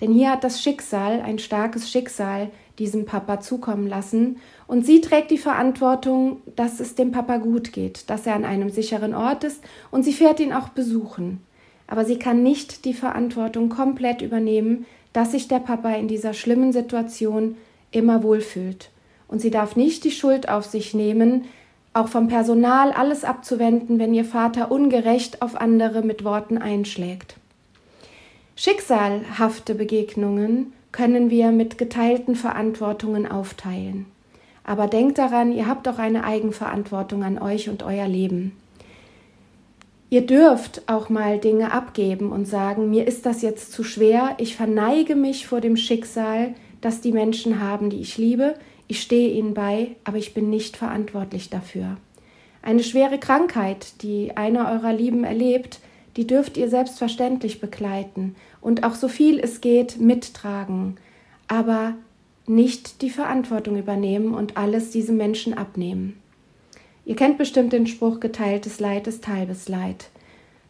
Denn 0.00 0.12
hier 0.12 0.30
hat 0.30 0.44
das 0.44 0.62
Schicksal, 0.62 1.20
ein 1.20 1.38
starkes 1.38 1.90
Schicksal, 1.90 2.50
diesem 2.78 3.04
Papa 3.04 3.40
zukommen 3.40 3.88
lassen. 3.88 4.36
Und 4.66 4.86
sie 4.86 5.00
trägt 5.00 5.30
die 5.30 5.38
Verantwortung, 5.38 6.40
dass 6.56 6.80
es 6.80 6.94
dem 6.94 7.12
Papa 7.12 7.36
gut 7.36 7.72
geht, 7.72 8.08
dass 8.08 8.26
er 8.26 8.34
an 8.34 8.44
einem 8.44 8.70
sicheren 8.70 9.14
Ort 9.14 9.44
ist 9.44 9.62
und 9.90 10.04
sie 10.04 10.12
fährt 10.12 10.40
ihn 10.40 10.52
auch 10.52 10.70
besuchen. 10.70 11.42
Aber 11.86 12.04
sie 12.04 12.18
kann 12.18 12.42
nicht 12.42 12.84
die 12.84 12.94
Verantwortung 12.94 13.68
komplett 13.68 14.22
übernehmen, 14.22 14.86
dass 15.12 15.32
sich 15.32 15.48
der 15.48 15.58
Papa 15.58 15.90
in 15.90 16.08
dieser 16.08 16.32
schlimmen 16.32 16.72
Situation 16.72 17.56
immer 17.90 18.22
wohlfühlt. 18.22 18.90
Und 19.28 19.40
sie 19.40 19.50
darf 19.50 19.76
nicht 19.76 20.04
die 20.04 20.10
Schuld 20.10 20.48
auf 20.48 20.64
sich 20.64 20.94
nehmen, 20.94 21.44
auch 21.92 22.08
vom 22.08 22.28
Personal 22.28 22.92
alles 22.92 23.24
abzuwenden, 23.24 23.98
wenn 23.98 24.14
ihr 24.14 24.24
Vater 24.24 24.70
ungerecht 24.70 25.42
auf 25.42 25.60
andere 25.60 26.02
mit 26.02 26.24
Worten 26.24 26.58
einschlägt. 26.58 27.36
Schicksalhafte 28.56 29.74
Begegnungen 29.74 30.72
können 30.90 31.30
wir 31.30 31.50
mit 31.50 31.78
geteilten 31.78 32.36
Verantwortungen 32.36 33.30
aufteilen. 33.30 34.06
Aber 34.64 34.86
denkt 34.86 35.18
daran, 35.18 35.52
ihr 35.52 35.66
habt 35.66 35.86
auch 35.88 35.98
eine 35.98 36.24
Eigenverantwortung 36.24 37.22
an 37.22 37.38
euch 37.38 37.68
und 37.68 37.82
euer 37.82 38.08
Leben. 38.08 38.56
Ihr 40.10 40.26
dürft 40.26 40.88
auch 40.88 41.08
mal 41.08 41.38
Dinge 41.38 41.72
abgeben 41.72 42.30
und 42.30 42.46
sagen, 42.46 42.88
mir 42.88 43.06
ist 43.06 43.26
das 43.26 43.42
jetzt 43.42 43.72
zu 43.72 43.82
schwer, 43.82 44.34
ich 44.38 44.56
verneige 44.56 45.16
mich 45.16 45.46
vor 45.46 45.60
dem 45.60 45.76
Schicksal, 45.76 46.54
das 46.80 47.00
die 47.00 47.12
Menschen 47.12 47.60
haben, 47.60 47.90
die 47.90 48.00
ich 48.00 48.16
liebe, 48.16 48.54
ich 48.86 49.00
stehe 49.00 49.30
ihnen 49.30 49.54
bei, 49.54 49.96
aber 50.04 50.18
ich 50.18 50.34
bin 50.34 50.50
nicht 50.50 50.76
verantwortlich 50.76 51.50
dafür. 51.50 51.96
Eine 52.62 52.82
schwere 52.82 53.18
Krankheit, 53.18 54.02
die 54.02 54.36
einer 54.36 54.70
eurer 54.70 54.92
Lieben 54.92 55.24
erlebt, 55.24 55.80
die 56.16 56.26
dürft 56.26 56.56
ihr 56.56 56.68
selbstverständlich 56.68 57.60
begleiten 57.60 58.36
und 58.60 58.84
auch 58.84 58.94
so 58.94 59.08
viel 59.08 59.40
es 59.40 59.60
geht 59.60 60.00
mittragen, 60.00 60.96
aber 61.48 61.94
nicht 62.46 63.02
die 63.02 63.10
Verantwortung 63.10 63.78
übernehmen 63.78 64.34
und 64.34 64.56
alles 64.56 64.90
diesem 64.90 65.16
Menschen 65.16 65.54
abnehmen. 65.54 66.20
Ihr 67.06 67.16
kennt 67.16 67.38
bestimmt 67.38 67.72
den 67.72 67.86
Spruch 67.86 68.20
geteiltes 68.20 68.80
Leid 68.80 69.06
ist 69.06 69.28
halbes 69.28 69.68
Leid. 69.68 70.08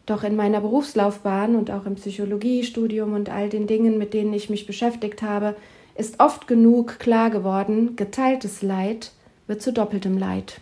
Doch 0.05 0.23
in 0.23 0.35
meiner 0.35 0.61
Berufslaufbahn 0.61 1.55
und 1.55 1.71
auch 1.71 1.85
im 1.85 1.95
Psychologiestudium 1.95 3.13
und 3.13 3.29
all 3.29 3.49
den 3.49 3.67
Dingen, 3.67 3.97
mit 3.97 4.13
denen 4.13 4.33
ich 4.33 4.49
mich 4.49 4.67
beschäftigt 4.67 5.21
habe, 5.21 5.55
ist 5.95 6.19
oft 6.19 6.47
genug 6.47 6.99
klar 6.99 7.29
geworden, 7.29 7.95
geteiltes 7.95 8.61
Leid 8.61 9.11
wird 9.47 9.61
zu 9.61 9.71
doppeltem 9.71 10.17
Leid. 10.17 10.59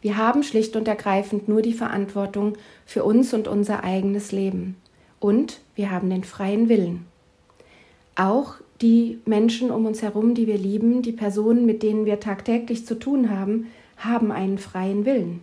Wir 0.00 0.16
haben 0.16 0.42
schlicht 0.42 0.76
und 0.76 0.88
ergreifend 0.88 1.48
nur 1.48 1.62
die 1.62 1.74
Verantwortung 1.74 2.56
für 2.86 3.04
uns 3.04 3.34
und 3.34 3.48
unser 3.48 3.84
eigenes 3.84 4.32
Leben. 4.32 4.76
Und 5.18 5.60
wir 5.74 5.90
haben 5.90 6.08
den 6.08 6.24
freien 6.24 6.68
Willen. 6.70 7.06
Auch 8.16 8.54
die 8.82 9.18
Menschen 9.26 9.70
um 9.70 9.86
uns 9.86 10.02
herum, 10.02 10.34
die 10.34 10.46
wir 10.46 10.58
lieben, 10.58 11.02
die 11.02 11.12
Personen, 11.12 11.66
mit 11.66 11.82
denen 11.82 12.06
wir 12.06 12.20
tagtäglich 12.20 12.86
zu 12.86 12.98
tun 12.98 13.30
haben, 13.30 13.66
haben 13.98 14.32
einen 14.32 14.58
freien 14.58 15.04
Willen. 15.04 15.40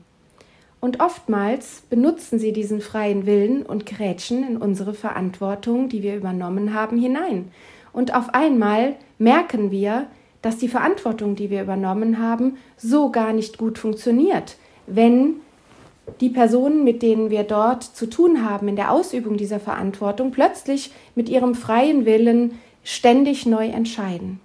Und 0.79 1.00
oftmals 1.00 1.84
benutzen 1.89 2.39
sie 2.39 2.53
diesen 2.53 2.82
freien 2.82 3.25
Willen 3.25 3.63
und 3.63 3.86
grätschen 3.86 4.48
in 4.48 4.58
unsere 4.58 4.94
Verantwortung, 4.94 5.89
die 5.89 6.03
wir 6.03 6.15
übernommen 6.15 6.74
haben, 6.74 7.00
hinein. 7.00 7.51
Und 7.94 8.15
auf 8.15 8.34
einmal 8.34 8.96
merken 9.17 9.72
wir, 9.72 10.08
dass 10.41 10.58
die 10.58 10.67
Verantwortung, 10.67 11.36
die 11.36 11.50
wir 11.50 11.63
übernommen 11.63 12.20
haben, 12.20 12.58
so 12.77 13.12
gar 13.12 13.34
nicht 13.34 13.58
gut 13.58 13.79
funktioniert, 13.79 14.58
wenn 14.86 15.38
die 16.22 16.29
Personen, 16.29 16.84
mit 16.84 17.01
denen 17.01 17.29
wir 17.29 17.44
dort 17.44 17.84
zu 17.84 18.06
tun 18.06 18.48
haben 18.48 18.67
in 18.67 18.75
der 18.75 18.91
Ausübung 18.91 19.36
dieser 19.36 19.60
Verantwortung, 19.60 20.32
plötzlich 20.32 20.91
mit 21.15 21.27
ihrem 21.27 21.53
freien 21.53 22.06
Willen 22.06 22.60
ständig 22.88 23.46
neu 23.46 23.67
entscheiden. 23.67 24.39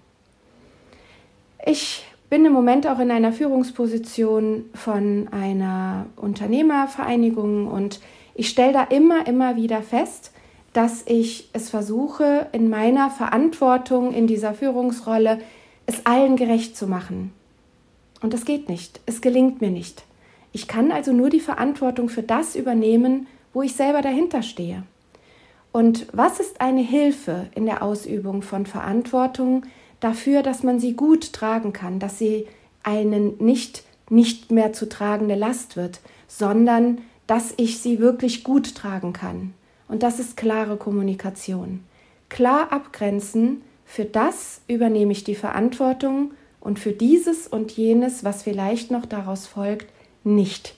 Ich 1.65 2.05
bin 2.29 2.45
im 2.45 2.53
Moment 2.53 2.89
auch 2.89 2.99
in 2.99 3.13
einer 3.13 3.33
Führungsposition 3.33 4.65
von 4.75 5.29
einer 5.31 6.07
Unternehmervereinigung 6.17 7.69
und 7.69 8.01
ich 8.35 8.49
stelle 8.49 8.73
da 8.73 8.83
immer, 8.83 9.29
immer 9.29 9.55
wieder 9.55 9.81
fest, 9.81 10.33
dass 10.73 11.05
ich 11.07 11.51
es 11.53 11.71
versuche, 11.71 12.49
in 12.51 12.69
meiner 12.69 13.11
Verantwortung 13.11 14.13
in 14.13 14.27
dieser 14.27 14.55
Führungsrolle 14.55 15.39
es 15.87 16.05
allen 16.05 16.35
gerecht 16.35 16.77
zu 16.77 16.89
machen. 16.89 17.33
Und 18.23 18.35
das 18.35 18.45
geht 18.45 18.69
nicht. 18.69 19.01
Es 19.07 19.21
gelingt 19.21 19.61
mir 19.61 19.71
nicht. 19.71 20.03
Ich 20.51 20.67
kann 20.67 20.91
also 20.91 21.13
nur 21.13 21.31
die 21.31 21.39
Verantwortung 21.39 22.09
für 22.09 22.25
das 22.25 22.57
übernehmen, 22.57 23.29
wo 23.53 23.63
ich 23.63 23.75
selber 23.75 24.03
dahinter 24.03 24.43
stehe. 24.43 24.83
Und 25.73 26.07
was 26.13 26.39
ist 26.39 26.61
eine 26.61 26.83
Hilfe 26.83 27.49
in 27.55 27.67
der 27.67 27.83
Ausübung 27.83 28.43
von 28.43 28.67
Verantwortung 28.67 29.65
dafür, 30.01 30.43
dass 30.43 30.63
man 30.63 30.79
sie 30.79 30.95
gut 30.95 31.33
tragen 31.33 31.73
kann, 31.73 31.99
dass 31.99 32.19
sie 32.19 32.47
einen 32.83 33.39
nicht 33.39 33.85
nicht 34.13 34.51
mehr 34.51 34.73
zu 34.75 34.89
tragende 34.89 35.35
Last 35.35 35.77
wird, 35.77 36.01
sondern 36.29 36.99
dass 37.27 37.55
ich 37.57 37.79
sie 37.79 37.99
wirklich 37.99 38.45
gut 38.45 38.75
tragen 38.75 39.13
kann. 39.15 39.55
Und 39.89 40.03
das 40.03 40.19
ist 40.19 40.37
klare 40.37 40.77
Kommunikation. 40.77 41.83
Klar 42.29 42.73
abgrenzen, 42.73 43.63
für 43.85 44.05
das 44.05 44.61
übernehme 44.69 45.13
ich 45.13 45.25
die 45.25 45.35
Verantwortung 45.35 46.33
und 46.61 46.79
für 46.79 46.93
dieses 46.93 47.47
und 47.47 47.73
jenes, 47.73 48.23
was 48.23 48.43
vielleicht 48.43 48.91
noch 48.91 49.07
daraus 49.07 49.47
folgt, 49.47 49.87
nicht. 50.25 50.75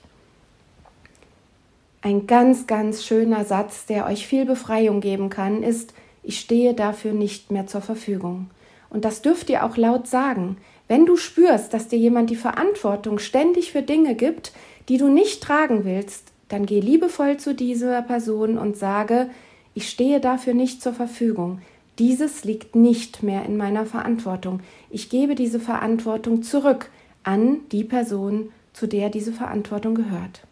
Ein 2.05 2.27
ganz, 2.27 2.67
ganz 2.67 3.03
schöner 3.03 3.47
Satz, 3.47 3.87
der 3.87 4.05
euch 4.05 4.27
viel 4.27 4.45
Befreiung 4.45 5.01
geben 5.01 5.31
kann, 5.31 5.63
ist, 5.63 5.95
ich 6.23 6.39
stehe 6.39 6.75
dafür 6.75 7.15
nicht 7.15 7.51
mehr 7.51 7.67
zur 7.67 7.81
Verfügung. 7.81 8.51
Und 8.91 9.07
das 9.07 9.23
dürft 9.23 9.49
ihr 9.49 9.65
auch 9.65 9.79
laut 9.79 10.07
sagen. 10.07 10.59
Wenn 10.87 11.07
du 11.07 11.17
spürst, 11.17 11.73
dass 11.73 11.89
dir 11.89 11.99
jemand 11.99 12.29
die 12.29 12.37
Verantwortung 12.37 13.19
ständig 13.19 13.73
für 13.73 13.81
Dinge 13.81 14.17
gibt, 14.17 14.53
die 14.91 14.99
du 14.99 15.09
nicht 15.09 15.43
tragen 15.43 15.87
willst, 15.87 16.33
dann 16.51 16.67
geh 16.67 16.79
liebevoll 16.79 17.39
zu 17.39 17.55
dieser 17.55 18.03
Person 18.03 18.59
und 18.59 18.77
sage, 18.77 19.31
ich 19.73 19.89
stehe 19.89 20.21
dafür 20.21 20.53
nicht 20.53 20.83
zur 20.83 20.93
Verfügung. 20.93 21.63
Dieses 21.99 22.45
liegt 22.45 22.77
nicht 22.77 23.23
mehr 23.23 23.47
in 23.47 23.57
meiner 23.57 23.87
Verantwortung. 23.87 24.61
Ich 24.91 25.09
gebe 25.09 25.35
diese 25.35 25.59
Verantwortung 25.59 26.43
zurück 26.43 26.91
an 27.23 27.61
die 27.73 27.85
Person, 27.85 28.51
zu 28.75 28.87
der 28.87 29.09
diese 29.09 29.33
Verantwortung 29.33 29.95
gehört. 29.95 30.43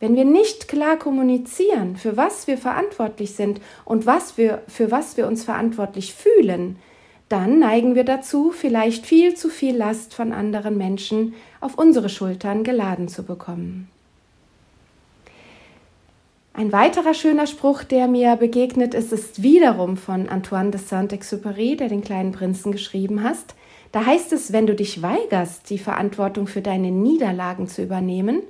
Wenn 0.00 0.14
wir 0.14 0.24
nicht 0.24 0.68
klar 0.68 0.96
kommunizieren, 0.96 1.96
für 1.96 2.16
was 2.16 2.46
wir 2.46 2.56
verantwortlich 2.56 3.34
sind 3.34 3.60
und 3.84 4.06
was 4.06 4.38
wir, 4.38 4.62
für 4.68 4.90
was 4.90 5.16
wir 5.16 5.26
uns 5.26 5.44
verantwortlich 5.44 6.14
fühlen, 6.14 6.76
dann 7.28 7.58
neigen 7.58 7.94
wir 7.94 8.04
dazu, 8.04 8.52
vielleicht 8.52 9.06
viel 9.06 9.34
zu 9.34 9.48
viel 9.50 9.76
Last 9.76 10.14
von 10.14 10.32
anderen 10.32 10.78
Menschen 10.78 11.34
auf 11.60 11.76
unsere 11.76 12.08
Schultern 12.08 12.64
geladen 12.64 13.08
zu 13.08 13.22
bekommen. 13.22 13.90
Ein 16.54 16.72
weiterer 16.72 17.14
schöner 17.14 17.46
Spruch, 17.46 17.84
der 17.84 18.08
mir 18.08 18.34
begegnet 18.34 18.94
ist, 18.94 19.12
ist 19.12 19.42
wiederum 19.42 19.96
von 19.96 20.28
Antoine 20.28 20.70
de 20.70 20.80
Saint-Exupéry, 20.80 21.76
der 21.76 21.88
den 21.88 22.02
kleinen 22.02 22.32
Prinzen 22.32 22.72
geschrieben 22.72 23.22
hat. 23.22 23.36
Da 23.92 24.04
heißt 24.04 24.32
es, 24.32 24.52
wenn 24.52 24.66
du 24.66 24.74
dich 24.74 25.00
weigerst, 25.00 25.70
die 25.70 25.78
Verantwortung 25.78 26.46
für 26.46 26.60
deine 26.60 26.90
Niederlagen 26.90 27.68
zu 27.68 27.82
übernehmen, 27.82 28.42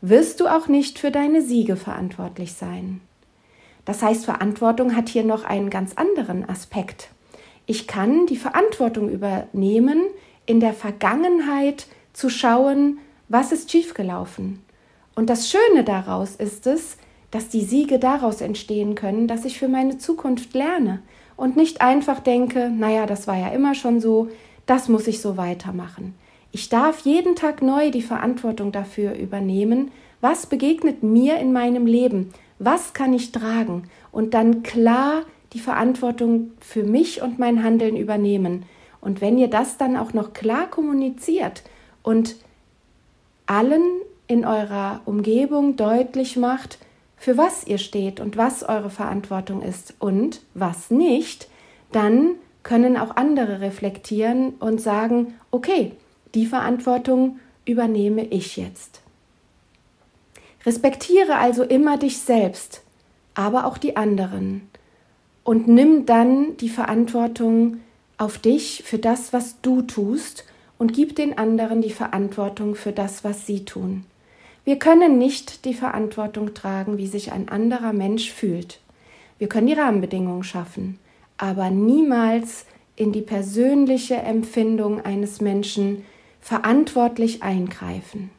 wirst 0.00 0.40
du 0.40 0.46
auch 0.46 0.68
nicht 0.68 0.98
für 0.98 1.10
deine 1.10 1.42
Siege 1.42 1.76
verantwortlich 1.76 2.54
sein. 2.54 3.00
Das 3.84 4.02
heißt, 4.02 4.24
Verantwortung 4.24 4.94
hat 4.94 5.08
hier 5.08 5.24
noch 5.24 5.44
einen 5.44 5.70
ganz 5.70 5.94
anderen 5.94 6.48
Aspekt. 6.48 7.08
Ich 7.66 7.86
kann 7.86 8.26
die 8.26 8.36
Verantwortung 8.36 9.08
übernehmen, 9.08 10.02
in 10.46 10.60
der 10.60 10.74
Vergangenheit 10.74 11.86
zu 12.12 12.28
schauen, 12.28 12.98
was 13.28 13.52
ist 13.52 13.70
schiefgelaufen. 13.70 14.64
Und 15.14 15.30
das 15.30 15.50
Schöne 15.50 15.84
daraus 15.84 16.34
ist 16.36 16.66
es, 16.66 16.96
dass 17.30 17.48
die 17.48 17.62
Siege 17.62 17.98
daraus 17.98 18.40
entstehen 18.40 18.94
können, 18.94 19.28
dass 19.28 19.44
ich 19.44 19.58
für 19.58 19.68
meine 19.68 19.98
Zukunft 19.98 20.54
lerne 20.54 21.02
und 21.36 21.56
nicht 21.56 21.80
einfach 21.80 22.20
denke, 22.20 22.70
naja, 22.70 23.06
das 23.06 23.26
war 23.26 23.36
ja 23.36 23.48
immer 23.48 23.74
schon 23.74 24.00
so, 24.00 24.28
das 24.66 24.88
muss 24.88 25.06
ich 25.06 25.20
so 25.20 25.36
weitermachen. 25.36 26.14
Ich 26.52 26.68
darf 26.68 27.00
jeden 27.00 27.36
Tag 27.36 27.62
neu 27.62 27.90
die 27.90 28.02
Verantwortung 28.02 28.72
dafür 28.72 29.14
übernehmen, 29.14 29.92
was 30.20 30.46
begegnet 30.46 31.02
mir 31.02 31.38
in 31.38 31.52
meinem 31.52 31.86
Leben, 31.86 32.32
was 32.58 32.92
kann 32.92 33.12
ich 33.14 33.32
tragen 33.32 33.84
und 34.12 34.34
dann 34.34 34.62
klar 34.62 35.22
die 35.52 35.60
Verantwortung 35.60 36.52
für 36.60 36.84
mich 36.84 37.22
und 37.22 37.38
mein 37.38 37.62
Handeln 37.62 37.96
übernehmen. 37.96 38.64
Und 39.00 39.20
wenn 39.20 39.38
ihr 39.38 39.48
das 39.48 39.78
dann 39.78 39.96
auch 39.96 40.12
noch 40.12 40.32
klar 40.32 40.68
kommuniziert 40.68 41.62
und 42.02 42.36
allen 43.46 43.82
in 44.26 44.44
eurer 44.44 45.00
Umgebung 45.06 45.76
deutlich 45.76 46.36
macht, 46.36 46.78
für 47.16 47.36
was 47.36 47.66
ihr 47.66 47.78
steht 47.78 48.20
und 48.20 48.36
was 48.36 48.62
eure 48.62 48.90
Verantwortung 48.90 49.62
ist 49.62 49.94
und 49.98 50.42
was 50.54 50.90
nicht, 50.90 51.48
dann 51.92 52.36
können 52.62 52.96
auch 52.96 53.16
andere 53.16 53.60
reflektieren 53.60 54.50
und 54.60 54.80
sagen, 54.80 55.34
okay, 55.50 55.92
die 56.34 56.46
Verantwortung 56.46 57.38
übernehme 57.64 58.24
ich 58.24 58.56
jetzt. 58.56 59.00
Respektiere 60.64 61.36
also 61.36 61.62
immer 61.62 61.96
dich 61.96 62.18
selbst, 62.18 62.82
aber 63.34 63.66
auch 63.66 63.78
die 63.78 63.96
anderen 63.96 64.70
und 65.44 65.68
nimm 65.68 66.06
dann 66.06 66.56
die 66.58 66.68
Verantwortung 66.68 67.80
auf 68.18 68.38
dich 68.38 68.82
für 68.84 68.98
das, 68.98 69.32
was 69.32 69.60
du 69.62 69.82
tust 69.82 70.44
und 70.78 70.92
gib 70.92 71.16
den 71.16 71.38
anderen 71.38 71.82
die 71.82 71.90
Verantwortung 71.90 72.74
für 72.74 72.92
das, 72.92 73.24
was 73.24 73.46
sie 73.46 73.64
tun. 73.64 74.04
Wir 74.64 74.78
können 74.78 75.18
nicht 75.18 75.64
die 75.64 75.74
Verantwortung 75.74 76.54
tragen, 76.54 76.98
wie 76.98 77.06
sich 77.06 77.32
ein 77.32 77.48
anderer 77.48 77.92
Mensch 77.92 78.30
fühlt. 78.30 78.80
Wir 79.38 79.48
können 79.48 79.66
die 79.66 79.72
Rahmenbedingungen 79.72 80.44
schaffen, 80.44 80.98
aber 81.38 81.70
niemals 81.70 82.66
in 82.94 83.10
die 83.10 83.22
persönliche 83.22 84.16
Empfindung 84.16 85.00
eines 85.00 85.40
Menschen 85.40 86.04
verantwortlich 86.40 87.42
eingreifen. 87.42 88.30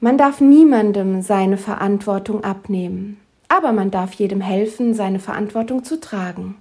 Man 0.00 0.18
darf 0.18 0.40
niemandem 0.40 1.22
seine 1.22 1.56
Verantwortung 1.56 2.42
abnehmen, 2.42 3.20
aber 3.48 3.72
man 3.72 3.90
darf 3.90 4.14
jedem 4.14 4.40
helfen, 4.40 4.94
seine 4.94 5.20
Verantwortung 5.20 5.84
zu 5.84 6.00
tragen. 6.00 6.56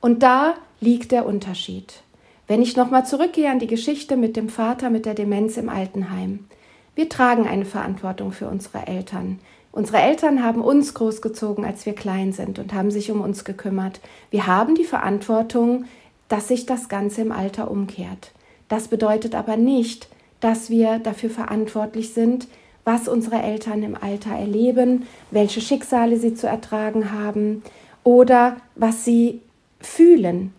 Und 0.00 0.22
da 0.22 0.54
liegt 0.80 1.12
der 1.12 1.26
Unterschied. 1.26 2.02
Wenn 2.46 2.62
ich 2.62 2.76
nochmal 2.76 3.04
zurückgehe 3.04 3.50
an 3.50 3.58
die 3.58 3.66
Geschichte 3.66 4.16
mit 4.16 4.34
dem 4.36 4.48
Vater 4.48 4.90
mit 4.90 5.06
der 5.06 5.14
Demenz 5.14 5.56
im 5.56 5.68
Altenheim. 5.68 6.46
Wir 6.94 7.08
tragen 7.08 7.46
eine 7.46 7.64
Verantwortung 7.64 8.32
für 8.32 8.48
unsere 8.48 8.86
Eltern. 8.86 9.38
Unsere 9.72 9.98
Eltern 9.98 10.42
haben 10.42 10.62
uns 10.62 10.94
großgezogen, 10.94 11.64
als 11.64 11.86
wir 11.86 11.92
klein 11.92 12.32
sind 12.32 12.58
und 12.58 12.72
haben 12.72 12.90
sich 12.90 13.12
um 13.12 13.20
uns 13.20 13.44
gekümmert. 13.44 14.00
Wir 14.30 14.48
haben 14.48 14.74
die 14.74 14.84
Verantwortung, 14.84 15.84
dass 16.30 16.48
sich 16.48 16.64
das 16.64 16.88
Ganze 16.88 17.20
im 17.20 17.32
Alter 17.32 17.70
umkehrt. 17.70 18.32
Das 18.68 18.88
bedeutet 18.88 19.34
aber 19.34 19.58
nicht, 19.58 20.08
dass 20.38 20.70
wir 20.70 21.00
dafür 21.00 21.28
verantwortlich 21.28 22.14
sind, 22.14 22.46
was 22.84 23.08
unsere 23.08 23.42
Eltern 23.42 23.82
im 23.82 23.96
Alter 24.00 24.30
erleben, 24.30 25.06
welche 25.30 25.60
Schicksale 25.60 26.16
sie 26.16 26.34
zu 26.34 26.46
ertragen 26.46 27.12
haben 27.12 27.62
oder 28.04 28.56
was 28.76 29.04
sie 29.04 29.42
fühlen. 29.80 30.54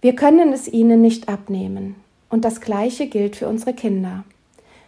Wir 0.00 0.14
können 0.14 0.52
es 0.52 0.68
ihnen 0.68 1.00
nicht 1.00 1.28
abnehmen. 1.28 1.96
Und 2.30 2.44
das 2.44 2.60
Gleiche 2.60 3.08
gilt 3.08 3.34
für 3.34 3.48
unsere 3.48 3.74
Kinder. 3.74 4.24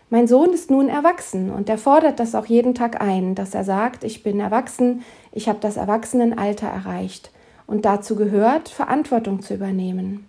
Mein 0.09 0.29
Sohn 0.29 0.53
ist 0.53 0.71
nun 0.71 0.89
erwachsen 0.89 1.51
und 1.51 1.69
er 1.69 1.79
fordert 1.79 2.21
das 2.21 2.37
auch 2.37 2.47
jeden 2.47 2.75
Tag 2.75 3.03
ein, 3.03 3.35
dass 3.35 3.55
er 3.55 3.65
sagt, 3.65 4.05
ich 4.05 4.23
bin 4.23 4.39
erwachsen, 4.39 5.03
ich 5.33 5.49
habe 5.49 5.59
das 5.61 5.77
Erwachsenenalter 5.77 6.69
erreicht. 6.69 7.33
Und 7.67 7.85
dazu 7.85 8.15
gehört, 8.15 8.69
Verantwortung 8.69 9.43
zu 9.43 9.55
übernehmen. 9.55 10.28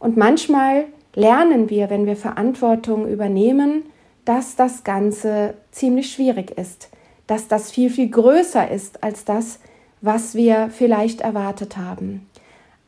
Und 0.00 0.16
manchmal 0.16 0.86
lernen 1.14 1.70
wir, 1.70 1.88
wenn 1.90 2.06
wir 2.06 2.16
Verantwortung 2.16 3.06
übernehmen, 3.06 3.84
dass 4.24 4.56
das 4.56 4.82
Ganze 4.82 5.54
ziemlich 5.70 6.12
schwierig 6.12 6.50
ist, 6.58 6.90
dass 7.28 7.46
das 7.46 7.70
viel, 7.70 7.90
viel 7.90 8.10
größer 8.10 8.68
ist 8.68 9.04
als 9.04 9.24
das, 9.24 9.60
was 10.00 10.34
wir 10.34 10.70
vielleicht 10.70 11.20
erwartet 11.20 11.76
haben. 11.76 12.26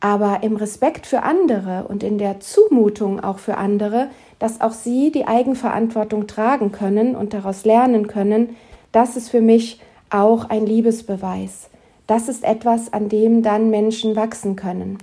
Aber 0.01 0.43
im 0.43 0.57
Respekt 0.57 1.07
für 1.07 1.23
andere 1.23 1.85
und 1.87 2.03
in 2.03 2.17
der 2.17 2.41
Zumutung 2.41 3.23
auch 3.23 3.39
für 3.39 3.55
andere 3.55 4.09
dass 4.43 4.59
auch 4.59 4.73
sie 4.73 5.09
die 5.09 5.25
Eigenverantwortung 5.25 6.27
tragen 6.27 6.73
können 6.73 7.15
und 7.15 7.33
daraus 7.33 7.63
lernen 7.63 8.07
können, 8.07 8.57
das 8.91 9.15
ist 9.15 9.29
für 9.29 9.39
mich 9.39 9.79
auch 10.09 10.49
ein 10.49 10.65
Liebesbeweis. 10.65 11.69
Das 12.07 12.27
ist 12.27 12.43
etwas, 12.43 12.91
an 12.91 13.07
dem 13.07 13.41
dann 13.41 13.69
Menschen 13.69 14.17
wachsen 14.17 14.57
können. 14.57 14.97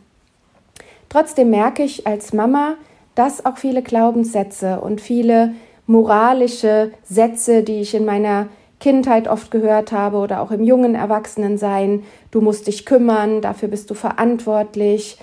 Trotzdem 1.11 1.51
merke 1.51 1.83
ich 1.83 2.07
als 2.07 2.33
Mama, 2.33 2.77
dass 3.17 3.45
auch 3.45 3.59
viele 3.59 3.83
Glaubenssätze 3.83 4.81
und 4.81 5.01
viele 5.01 5.55
moralische 5.87 6.93
Sätze, 7.03 7.65
die 7.65 7.81
ich 7.81 7.95
in 7.95 8.05
meiner 8.05 8.47
Kindheit 8.79 9.27
oft 9.27 9.51
gehört 9.51 9.91
habe 9.91 10.19
oder 10.19 10.41
auch 10.41 10.53
im 10.53 10.63
jungen 10.63 10.95
Erwachsenensein, 10.95 12.05
du 12.31 12.41
musst 12.41 12.69
dich 12.69 12.87
kümmern, 12.87 13.43
dafür 13.43 13.69
bist 13.69 13.91
du 13.91 13.95
verantwortlich. 13.95 15.19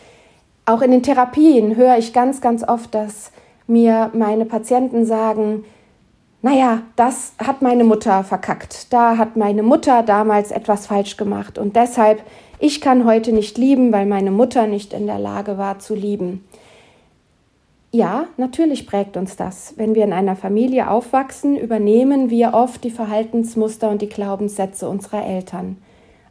Auch 0.66 0.82
in 0.82 0.92
den 0.92 1.04
Therapien 1.04 1.78
höre 1.78 1.98
ich 1.98 2.12
ganz, 2.12 2.42
ganz 2.42 2.68
oft, 2.68 2.94
dass 2.94 3.32
mir 3.66 4.12
meine 4.14 4.46
Patienten 4.46 5.06
sagen, 5.06 5.64
naja, 6.48 6.84
das 6.96 7.34
hat 7.40 7.62
meine 7.62 7.84
Mutter 7.84 8.24
verkackt. 8.24 8.94
Da 8.94 9.18
hat 9.18 9.36
meine 9.36 9.64
Mutter 9.64 10.02
damals 10.02 10.52
etwas 10.52 10.88
falsch 10.88 11.18
gemacht 11.18 11.58
und 11.58 11.76
deshalb, 11.76 12.24
ich 12.58 12.80
kann 12.80 13.04
heute 13.04 13.34
nicht 13.34 13.58
lieben, 13.58 13.92
weil 13.92 14.06
meine 14.06 14.32
Mutter 14.32 14.66
nicht 14.66 14.94
in 14.94 15.08
der 15.08 15.20
Lage 15.20 15.58
war 15.58 15.80
zu 15.80 15.94
lieben. 15.94 16.46
Ja, 17.92 18.28
natürlich 18.38 18.88
prägt 18.88 19.18
uns 19.18 19.36
das. 19.36 19.74
Wenn 19.76 19.94
wir 19.94 20.06
in 20.06 20.14
einer 20.14 20.38
Familie 20.38 20.90
aufwachsen, 20.90 21.58
übernehmen 21.58 22.30
wir 22.30 22.54
oft 22.54 22.82
die 22.86 22.92
Verhaltensmuster 22.92 23.90
und 23.90 24.02
die 24.02 24.10
Glaubenssätze 24.10 24.88
unserer 24.88 25.26
Eltern. 25.26 25.78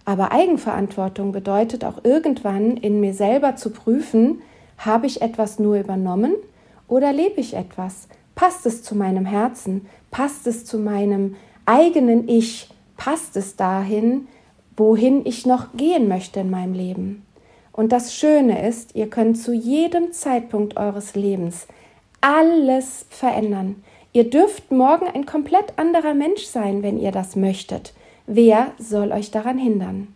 Aber 0.07 0.33
Eigenverantwortung 0.33 1.33
bedeutet 1.33 1.85
auch 1.85 2.05
irgendwann 2.05 2.79
in 2.79 3.00
mir 3.00 3.12
selber 3.12 3.57
zu 3.57 3.68
prüfen, 3.70 4.40
habe 4.79 5.07
ich 5.07 5.20
etwas 5.20 5.59
nur 5.59 5.76
übernommen 5.76 6.33
oder 6.88 7.12
lebe 7.12 7.38
ich 7.38 7.52
etwas? 7.52 8.09
Passt 8.37 8.66
es 8.66 8.83
zu 8.83 8.94
meinem 8.94 9.24
Herzen? 9.24 9.87
Passt 10.11 10.47
es 10.47 10.64
zu 10.64 10.79
meinem 10.79 11.37
eigenen 11.64 12.29
Ich? 12.29 12.69
Passt 12.97 13.37
es 13.37 13.57
dahin, 13.57 14.29
wohin 14.77 15.27
ich 15.27 15.47
noch 15.47 15.73
gehen 15.75 16.09
möchte 16.09 16.40
in 16.40 16.51
meinem 16.51 16.73
Leben? 16.73 17.27
Und 17.73 17.92
das 17.92 18.14
Schöne 18.14 18.66
ist, 18.66 18.95
ihr 18.95 19.11
könnt 19.11 19.38
zu 19.38 19.53
jedem 19.53 20.12
Zeitpunkt 20.12 20.79
eures 20.79 21.14
Lebens 21.14 21.66
alles 22.23 23.05
verändern. 23.11 23.85
Ihr 24.12 24.31
dürft 24.31 24.73
morgen 24.73 25.07
ein 25.07 25.27
komplett 25.27 25.79
anderer 25.79 26.14
Mensch 26.14 26.45
sein, 26.45 26.83
wenn 26.83 26.99
ihr 26.99 27.12
das 27.12 27.37
möchtet. 27.37 27.92
Wer 28.27 28.73
soll 28.79 29.12
euch 29.12 29.31
daran 29.31 29.59
hindern? 29.59 30.15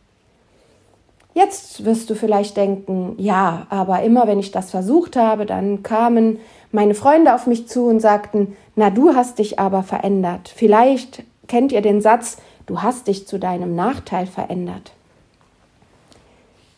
Jetzt 1.35 1.85
wirst 1.85 2.11
du 2.11 2.15
vielleicht 2.15 2.57
denken, 2.57 3.15
ja, 3.19 3.67
aber 3.71 4.03
immer 4.03 4.27
wenn 4.27 4.41
ich 4.41 4.51
das 4.51 4.71
versucht 4.71 5.17
habe, 5.17 5.47
dann 5.47 5.83
kamen 5.83 6.39
meine 6.73 6.95
Freunde 6.95 7.35
auf 7.35 7.47
mich 7.47 7.69
zu 7.69 7.87
und 7.87 8.01
sagten, 8.01 8.57
na 8.75 8.91
du 8.91 9.15
hast 9.15 9.39
dich 9.39 9.59
aber 9.59 9.83
verändert. 9.83 10.53
Vielleicht 10.55 11.23
kennt 11.47 11.73
ihr 11.73 11.83
den 11.83 12.01
Satz, 12.01 12.39
du 12.67 12.83
hast 12.83 13.07
dich 13.07 13.27
zu 13.27 13.39
deinem 13.39 13.75
Nachteil 13.75 14.27
verändert. 14.27 14.93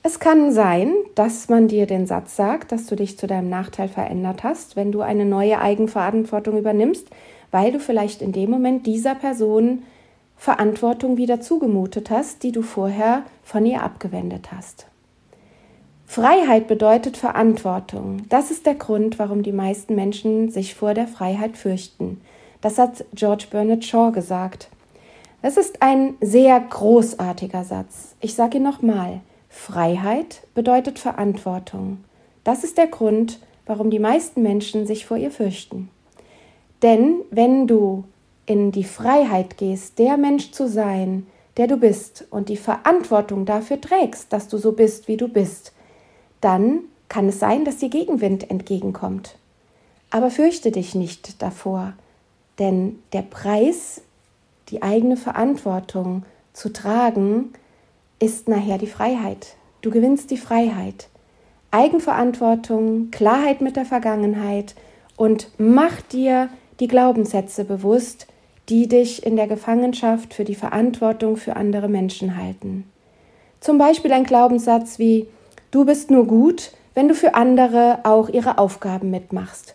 Es 0.04 0.18
kann 0.18 0.50
sein, 0.50 0.92
dass 1.14 1.48
man 1.48 1.68
dir 1.68 1.86
den 1.86 2.06
Satz 2.06 2.34
sagt, 2.34 2.72
dass 2.72 2.86
du 2.86 2.96
dich 2.96 3.18
zu 3.18 3.28
deinem 3.28 3.48
Nachteil 3.48 3.88
verändert 3.88 4.42
hast, 4.42 4.74
wenn 4.74 4.90
du 4.90 5.00
eine 5.00 5.24
neue 5.24 5.60
Eigenverantwortung 5.60 6.58
übernimmst, 6.58 7.06
weil 7.52 7.70
du 7.70 7.78
vielleicht 7.78 8.20
in 8.20 8.32
dem 8.32 8.50
Moment 8.50 8.84
dieser 8.86 9.14
Person 9.14 9.84
Verantwortung 10.36 11.18
wieder 11.18 11.40
zugemutet 11.40 12.10
hast, 12.10 12.42
die 12.42 12.50
du 12.50 12.62
vorher 12.62 13.22
von 13.42 13.66
ihr 13.66 13.82
abgewendet 13.82 14.52
hast. 14.52 14.86
Freiheit 16.06 16.68
bedeutet 16.68 17.16
Verantwortung. 17.16 18.28
Das 18.28 18.50
ist 18.50 18.66
der 18.66 18.74
Grund, 18.74 19.18
warum 19.18 19.42
die 19.42 19.52
meisten 19.52 19.94
Menschen 19.94 20.50
sich 20.50 20.74
vor 20.74 20.92
der 20.92 21.06
Freiheit 21.06 21.56
fürchten. 21.56 22.20
Das 22.60 22.78
hat 22.78 23.04
George 23.14 23.46
Bernard 23.50 23.84
Shaw 23.84 24.12
gesagt. 24.12 24.68
Es 25.40 25.56
ist 25.56 25.82
ein 25.82 26.14
sehr 26.20 26.60
großartiger 26.60 27.64
Satz. 27.64 28.14
Ich 28.20 28.34
sage 28.34 28.58
ihn 28.58 28.62
nochmal. 28.62 29.20
Freiheit 29.48 30.42
bedeutet 30.54 30.98
Verantwortung. 30.98 32.04
Das 32.44 32.62
ist 32.62 32.78
der 32.78 32.86
Grund, 32.86 33.40
warum 33.66 33.90
die 33.90 33.98
meisten 33.98 34.42
Menschen 34.42 34.86
sich 34.86 35.06
vor 35.06 35.16
ihr 35.16 35.30
fürchten. 35.30 35.88
Denn 36.82 37.16
wenn 37.30 37.66
du 37.66 38.04
in 38.46 38.72
die 38.72 38.84
Freiheit 38.84 39.56
gehst, 39.56 39.98
der 39.98 40.16
Mensch 40.16 40.50
zu 40.52 40.68
sein, 40.68 41.26
der 41.56 41.66
du 41.66 41.76
bist 41.76 42.26
und 42.30 42.48
die 42.48 42.56
Verantwortung 42.56 43.44
dafür 43.44 43.80
trägst, 43.80 44.32
dass 44.32 44.48
du 44.48 44.58
so 44.58 44.72
bist, 44.72 45.08
wie 45.08 45.16
du 45.16 45.28
bist, 45.28 45.72
dann 46.40 46.80
kann 47.08 47.28
es 47.28 47.38
sein, 47.38 47.64
dass 47.64 47.78
dir 47.78 47.90
Gegenwind 47.90 48.50
entgegenkommt. 48.50 49.36
Aber 50.10 50.30
fürchte 50.30 50.70
dich 50.70 50.94
nicht 50.94 51.42
davor, 51.42 51.94
denn 52.58 52.98
der 53.12 53.22
Preis, 53.22 54.02
die 54.68 54.82
eigene 54.82 55.16
Verantwortung 55.16 56.24
zu 56.52 56.72
tragen, 56.72 57.52
ist 58.18 58.48
nachher 58.48 58.78
die 58.78 58.86
Freiheit. 58.86 59.56
Du 59.80 59.90
gewinnst 59.90 60.30
die 60.30 60.36
Freiheit. 60.36 61.08
Eigenverantwortung, 61.70 63.10
Klarheit 63.10 63.60
mit 63.60 63.76
der 63.76 63.86
Vergangenheit 63.86 64.74
und 65.16 65.50
mach 65.58 66.00
dir 66.02 66.50
die 66.80 66.88
Glaubenssätze 66.88 67.64
bewusst, 67.64 68.26
die 68.68 68.88
dich 68.88 69.24
in 69.24 69.36
der 69.36 69.46
Gefangenschaft 69.46 70.34
für 70.34 70.44
die 70.44 70.54
Verantwortung 70.54 71.36
für 71.36 71.56
andere 71.56 71.88
Menschen 71.88 72.36
halten. 72.36 72.84
Zum 73.60 73.78
Beispiel 73.78 74.12
ein 74.12 74.24
Glaubenssatz 74.24 74.98
wie 74.98 75.26
Du 75.70 75.86
bist 75.86 76.10
nur 76.10 76.26
gut, 76.26 76.72
wenn 76.94 77.08
du 77.08 77.14
für 77.14 77.34
andere 77.34 78.00
auch 78.04 78.28
ihre 78.28 78.58
Aufgaben 78.58 79.10
mitmachst. 79.10 79.74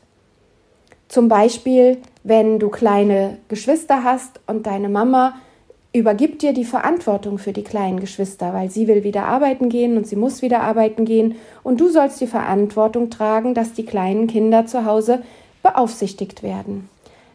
Zum 1.07 1.27
Beispiel, 1.27 1.97
wenn 2.23 2.59
du 2.59 2.69
kleine 2.69 3.37
Geschwister 3.47 4.03
hast 4.03 4.39
und 4.45 4.67
deine 4.67 4.89
Mama 4.89 5.35
übergibt 5.93 6.41
dir 6.41 6.53
die 6.53 6.65
Verantwortung 6.65 7.39
für 7.39 7.53
die 7.53 7.63
kleinen 7.63 7.99
Geschwister, 7.99 8.53
weil 8.53 8.69
sie 8.69 8.87
will 8.87 9.03
wieder 9.03 9.25
arbeiten 9.25 9.69
gehen 9.69 9.97
und 9.97 10.05
sie 10.05 10.15
muss 10.15 10.41
wieder 10.41 10.61
arbeiten 10.61 11.05
gehen 11.05 11.35
und 11.63 11.79
du 11.79 11.89
sollst 11.89 12.21
die 12.21 12.27
Verantwortung 12.27 13.09
tragen, 13.09 13.53
dass 13.53 13.73
die 13.73 13.85
kleinen 13.85 14.27
Kinder 14.27 14.65
zu 14.67 14.85
Hause 14.85 15.23
beaufsichtigt 15.63 16.43
werden. 16.43 16.89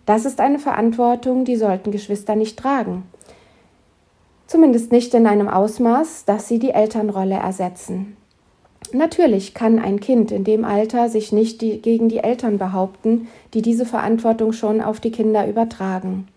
Das 0.07 0.25
ist 0.25 0.41
eine 0.41 0.59
Verantwortung, 0.59 1.45
die 1.45 1.57
sollten 1.57 1.91
Geschwister 1.93 2.35
nicht 2.35 2.59
tragen. 2.59 3.05
Zumindest 4.47 4.93
nicht 4.93 5.15
in 5.15 5.27
einem 5.27 5.49
Ausmaß, 5.49 6.25
dass 6.25 6.49
sie 6.49 6.59
die 6.59 6.71
Elternrolle 6.71 7.37
ersetzen. 7.37 8.17
Natürlich 8.93 9.55
kann 9.55 9.79
ein 9.79 10.01
Kind 10.01 10.33
in 10.33 10.45
dem 10.45 10.65
Alter 10.65 11.09
sich 11.09 11.33
nicht 11.33 11.63
die, 11.63 11.81
gegen 11.81 12.09
die 12.09 12.19
Eltern 12.19 12.59
behaupten, 12.59 13.29
die 13.55 13.63
diese 13.63 13.87
Verantwortung 13.87 14.53
schon 14.53 14.81
auf 14.81 15.01
die 15.01 15.13
Kinder 15.13 15.49
übertragen. 15.49 16.29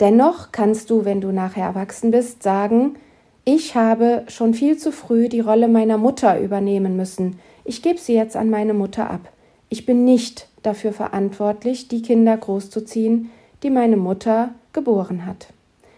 Dennoch 0.00 0.50
kannst 0.50 0.90
du, 0.90 1.04
wenn 1.04 1.20
du 1.20 1.30
nachher 1.30 1.66
erwachsen 1.66 2.10
bist, 2.10 2.42
sagen, 2.42 2.96
ich 3.44 3.76
habe 3.76 4.24
schon 4.28 4.54
viel 4.54 4.78
zu 4.78 4.90
früh 4.90 5.28
die 5.28 5.40
Rolle 5.40 5.68
meiner 5.68 5.98
Mutter 5.98 6.40
übernehmen 6.40 6.96
müssen. 6.96 7.38
Ich 7.64 7.82
gebe 7.82 7.98
sie 7.98 8.14
jetzt 8.14 8.36
an 8.36 8.50
meine 8.50 8.74
Mutter 8.74 9.10
ab. 9.10 9.28
Ich 9.68 9.86
bin 9.86 10.04
nicht 10.04 10.48
dafür 10.64 10.92
verantwortlich, 10.92 11.88
die 11.88 12.02
Kinder 12.02 12.36
großzuziehen, 12.36 13.30
die 13.62 13.70
meine 13.70 13.96
Mutter 13.96 14.50
geboren 14.72 15.26
hat. 15.26 15.48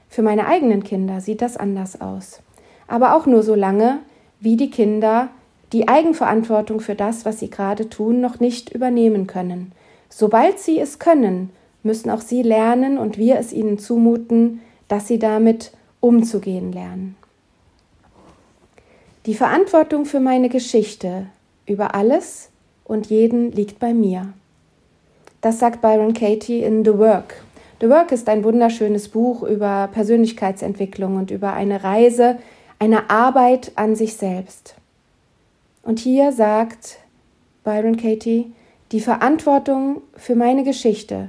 Für 0.08 0.22
meine 0.22 0.46
eigenen 0.46 0.84
Kinder 0.84 1.20
sieht 1.20 1.42
das 1.42 1.56
anders 1.56 2.00
aus. 2.00 2.40
Aber 2.86 3.16
auch 3.16 3.26
nur 3.26 3.42
so 3.42 3.54
lange, 3.54 3.98
wie 4.40 4.56
die 4.56 4.70
Kinder 4.70 5.28
die 5.72 5.88
Eigenverantwortung 5.88 6.80
für 6.80 6.94
das, 6.94 7.24
was 7.24 7.40
sie 7.40 7.50
gerade 7.50 7.88
tun, 7.88 8.20
noch 8.20 8.38
nicht 8.38 8.72
übernehmen 8.72 9.26
können. 9.26 9.72
Sobald 10.08 10.58
sie 10.58 10.78
es 10.78 10.98
können, 10.98 11.50
müssen 11.82 12.10
auch 12.10 12.20
sie 12.20 12.42
lernen 12.42 12.98
und 12.98 13.18
wir 13.18 13.38
es 13.38 13.52
ihnen 13.52 13.78
zumuten, 13.78 14.60
dass 14.88 15.08
sie 15.08 15.18
damit 15.18 15.72
umzugehen 16.00 16.72
lernen. 16.72 17.16
Die 19.26 19.34
Verantwortung 19.34 20.04
für 20.04 20.20
meine 20.20 20.48
Geschichte 20.48 21.26
über 21.66 21.96
alles 21.96 22.50
und 22.84 23.06
jeden 23.06 23.50
liegt 23.50 23.80
bei 23.80 23.92
mir. 23.92 24.32
Das 25.46 25.60
sagt 25.60 25.80
Byron 25.80 26.12
Katie 26.12 26.64
in 26.64 26.84
The 26.84 26.98
Work. 26.98 27.40
The 27.80 27.88
Work 27.88 28.10
ist 28.10 28.28
ein 28.28 28.42
wunderschönes 28.42 29.10
Buch 29.10 29.44
über 29.44 29.88
Persönlichkeitsentwicklung 29.92 31.14
und 31.14 31.30
über 31.30 31.52
eine 31.52 31.84
Reise, 31.84 32.38
eine 32.80 33.10
Arbeit 33.10 33.70
an 33.76 33.94
sich 33.94 34.14
selbst. 34.14 34.74
Und 35.84 36.00
hier 36.00 36.32
sagt 36.32 36.98
Byron 37.62 37.96
Katie, 37.96 38.50
die 38.90 38.98
Verantwortung 38.98 40.02
für 40.16 40.34
meine 40.34 40.64
Geschichte 40.64 41.28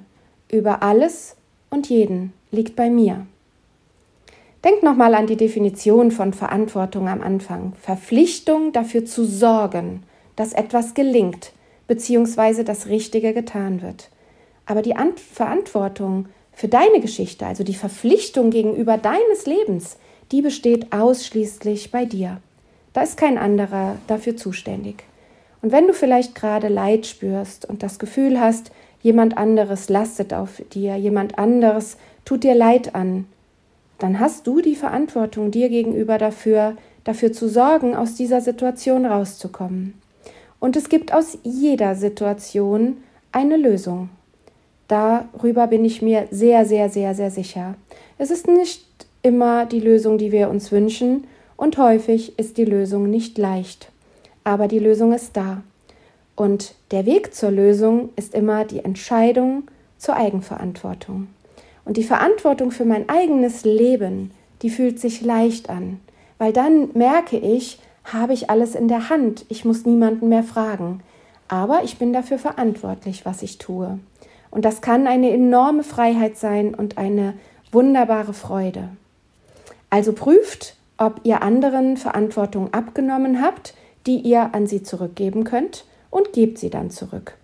über 0.51 0.81
alles 0.81 1.35
und 1.69 1.87
jeden 1.87 2.33
liegt 2.49 2.75
bei 2.75 2.89
mir. 2.89 3.27
Denk 4.63 4.81
nochmal 4.81 5.13
an 5.13 5.27
die 5.27 5.37
Definition 5.37 6.09
von 6.09 6.33
Verantwortung 6.33 7.07
am 7.07 7.21
Anfang. 7.21 7.73
Verpflichtung 7.79 8.71
dafür 8.71 9.05
zu 9.05 9.25
sorgen, 9.25 10.01
dass 10.35 10.53
etwas 10.53 10.95
gelingt, 10.95 11.51
beziehungsweise 11.87 12.63
das 12.63 12.87
Richtige 12.87 13.33
getan 13.33 13.81
wird. 13.81 14.09
Aber 14.65 14.81
die 14.81 14.95
An 14.95 15.15
Verantwortung 15.15 16.27
für 16.51 16.67
deine 16.67 16.99
Geschichte, 16.99 17.45
also 17.45 17.63
die 17.63 17.73
Verpflichtung 17.73 18.49
gegenüber 18.49 18.97
deines 18.97 19.45
Lebens, 19.45 19.97
die 20.31 20.41
besteht 20.41 20.91
ausschließlich 20.91 21.91
bei 21.91 22.05
dir. 22.05 22.41
Da 22.93 23.01
ist 23.01 23.17
kein 23.17 23.37
anderer 23.37 23.97
dafür 24.07 24.35
zuständig. 24.35 25.03
Und 25.61 25.71
wenn 25.71 25.87
du 25.87 25.93
vielleicht 25.93 26.35
gerade 26.35 26.67
Leid 26.67 27.05
spürst 27.05 27.67
und 27.67 27.83
das 27.83 27.99
Gefühl 27.99 28.39
hast, 28.39 28.71
jemand 29.01 29.37
anderes 29.37 29.89
lastet 29.89 30.33
auf 30.33 30.61
dir, 30.73 30.95
jemand 30.95 31.37
anderes 31.39 31.97
tut 32.25 32.43
dir 32.43 32.55
Leid 32.55 32.95
an, 32.95 33.25
dann 33.99 34.19
hast 34.19 34.45
du 34.45 34.61
die 34.61 34.75
Verantwortung 34.75 35.51
dir 35.51 35.69
gegenüber 35.69 36.17
dafür, 36.17 36.75
dafür 37.03 37.31
zu 37.31 37.47
sorgen, 37.47 37.95
aus 37.95 38.15
dieser 38.15 38.41
Situation 38.41 39.05
rauszukommen. 39.05 39.93
Und 40.59 40.75
es 40.75 40.89
gibt 40.89 41.13
aus 41.13 41.37
jeder 41.43 41.95
Situation 41.95 42.97
eine 43.31 43.57
Lösung. 43.57 44.09
Darüber 44.87 45.67
bin 45.67 45.85
ich 45.85 46.01
mir 46.01 46.27
sehr, 46.31 46.65
sehr, 46.65 46.89
sehr, 46.89 47.13
sehr 47.13 47.31
sicher. 47.31 47.75
Es 48.17 48.31
ist 48.31 48.47
nicht 48.47 48.83
immer 49.21 49.65
die 49.65 49.79
Lösung, 49.81 50.17
die 50.17 50.31
wir 50.31 50.49
uns 50.49 50.71
wünschen, 50.71 51.25
und 51.57 51.79
häufig 51.79 52.37
ist 52.37 52.57
die 52.57 52.65
Lösung 52.65 53.09
nicht 53.09 53.37
leicht. 53.39 53.91
Aber 54.43 54.67
die 54.67 54.79
Lösung 54.79 55.11
ist 55.11 55.35
da. 55.35 55.63
Und 56.35 56.75
der 56.91 57.07
Weg 57.07 57.33
zur 57.33 57.49
Lösung 57.49 58.09
ist 58.15 58.35
immer 58.35 58.63
die 58.63 58.79
Entscheidung 58.79 59.63
zur 59.97 60.15
Eigenverantwortung. 60.15 61.27
Und 61.83 61.97
die 61.97 62.03
Verantwortung 62.03 62.69
für 62.69 62.85
mein 62.85 63.09
eigenes 63.09 63.65
Leben, 63.65 64.31
die 64.61 64.69
fühlt 64.69 64.99
sich 64.99 65.21
leicht 65.21 65.69
an, 65.69 65.99
weil 66.37 66.53
dann 66.53 66.89
merke 66.93 67.37
ich, 67.37 67.79
habe 68.13 68.33
ich 68.33 68.49
alles 68.49 68.75
in 68.75 68.87
der 68.87 69.09
Hand. 69.09 69.45
Ich 69.49 69.65
muss 69.65 69.85
niemanden 69.85 70.29
mehr 70.29 70.43
fragen. 70.43 71.01
Aber 71.47 71.83
ich 71.83 71.97
bin 71.97 72.13
dafür 72.13 72.37
verantwortlich, 72.37 73.25
was 73.25 73.41
ich 73.41 73.57
tue. 73.57 73.99
Und 74.49 74.65
das 74.65 74.81
kann 74.81 75.07
eine 75.07 75.31
enorme 75.31 75.83
Freiheit 75.83 76.37
sein 76.37 76.73
und 76.73 76.97
eine 76.97 77.33
wunderbare 77.71 78.33
Freude. 78.33 78.89
Also 79.89 80.13
prüft, 80.13 80.75
ob 80.97 81.21
ihr 81.23 81.41
anderen 81.41 81.97
Verantwortung 81.97 82.73
abgenommen 82.73 83.41
habt, 83.41 83.73
die 84.05 84.19
ihr 84.19 84.53
an 84.53 84.67
sie 84.67 84.83
zurückgeben 84.83 85.43
könnt 85.43 85.85
und 86.09 86.33
gebt 86.33 86.57
sie 86.57 86.69
dann 86.69 86.89
zurück. 86.89 87.35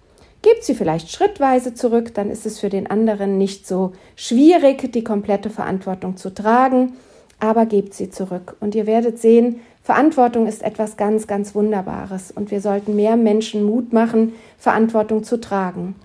Gebt 0.41 0.63
sie 0.63 0.75
vielleicht 0.75 1.09
schrittweise 1.09 1.73
zurück, 1.73 2.13
dann 2.13 2.29
ist 2.29 2.45
es 2.45 2.59
für 2.59 2.69
den 2.69 2.89
anderen 2.89 3.37
nicht 3.37 3.65
so 3.65 3.93
schwierig, 4.15 4.91
die 4.91 5.03
komplette 5.03 5.49
Verantwortung 5.49 6.17
zu 6.17 6.33
tragen, 6.33 6.93
aber 7.39 7.65
gebt 7.65 7.93
sie 7.93 8.09
zurück. 8.09 8.57
Und 8.59 8.75
ihr 8.75 8.85
werdet 8.85 9.19
sehen, 9.19 9.61
Verantwortung 9.83 10.47
ist 10.47 10.63
etwas 10.63 10.95
ganz, 10.95 11.27
ganz 11.27 11.53
Wunderbares 11.55 12.31
und 12.31 12.51
wir 12.51 12.61
sollten 12.61 12.95
mehr 12.95 13.17
Menschen 13.17 13.65
Mut 13.65 13.91
machen, 13.91 14.33
Verantwortung 14.57 15.23
zu 15.23 15.41
tragen. 15.41 15.95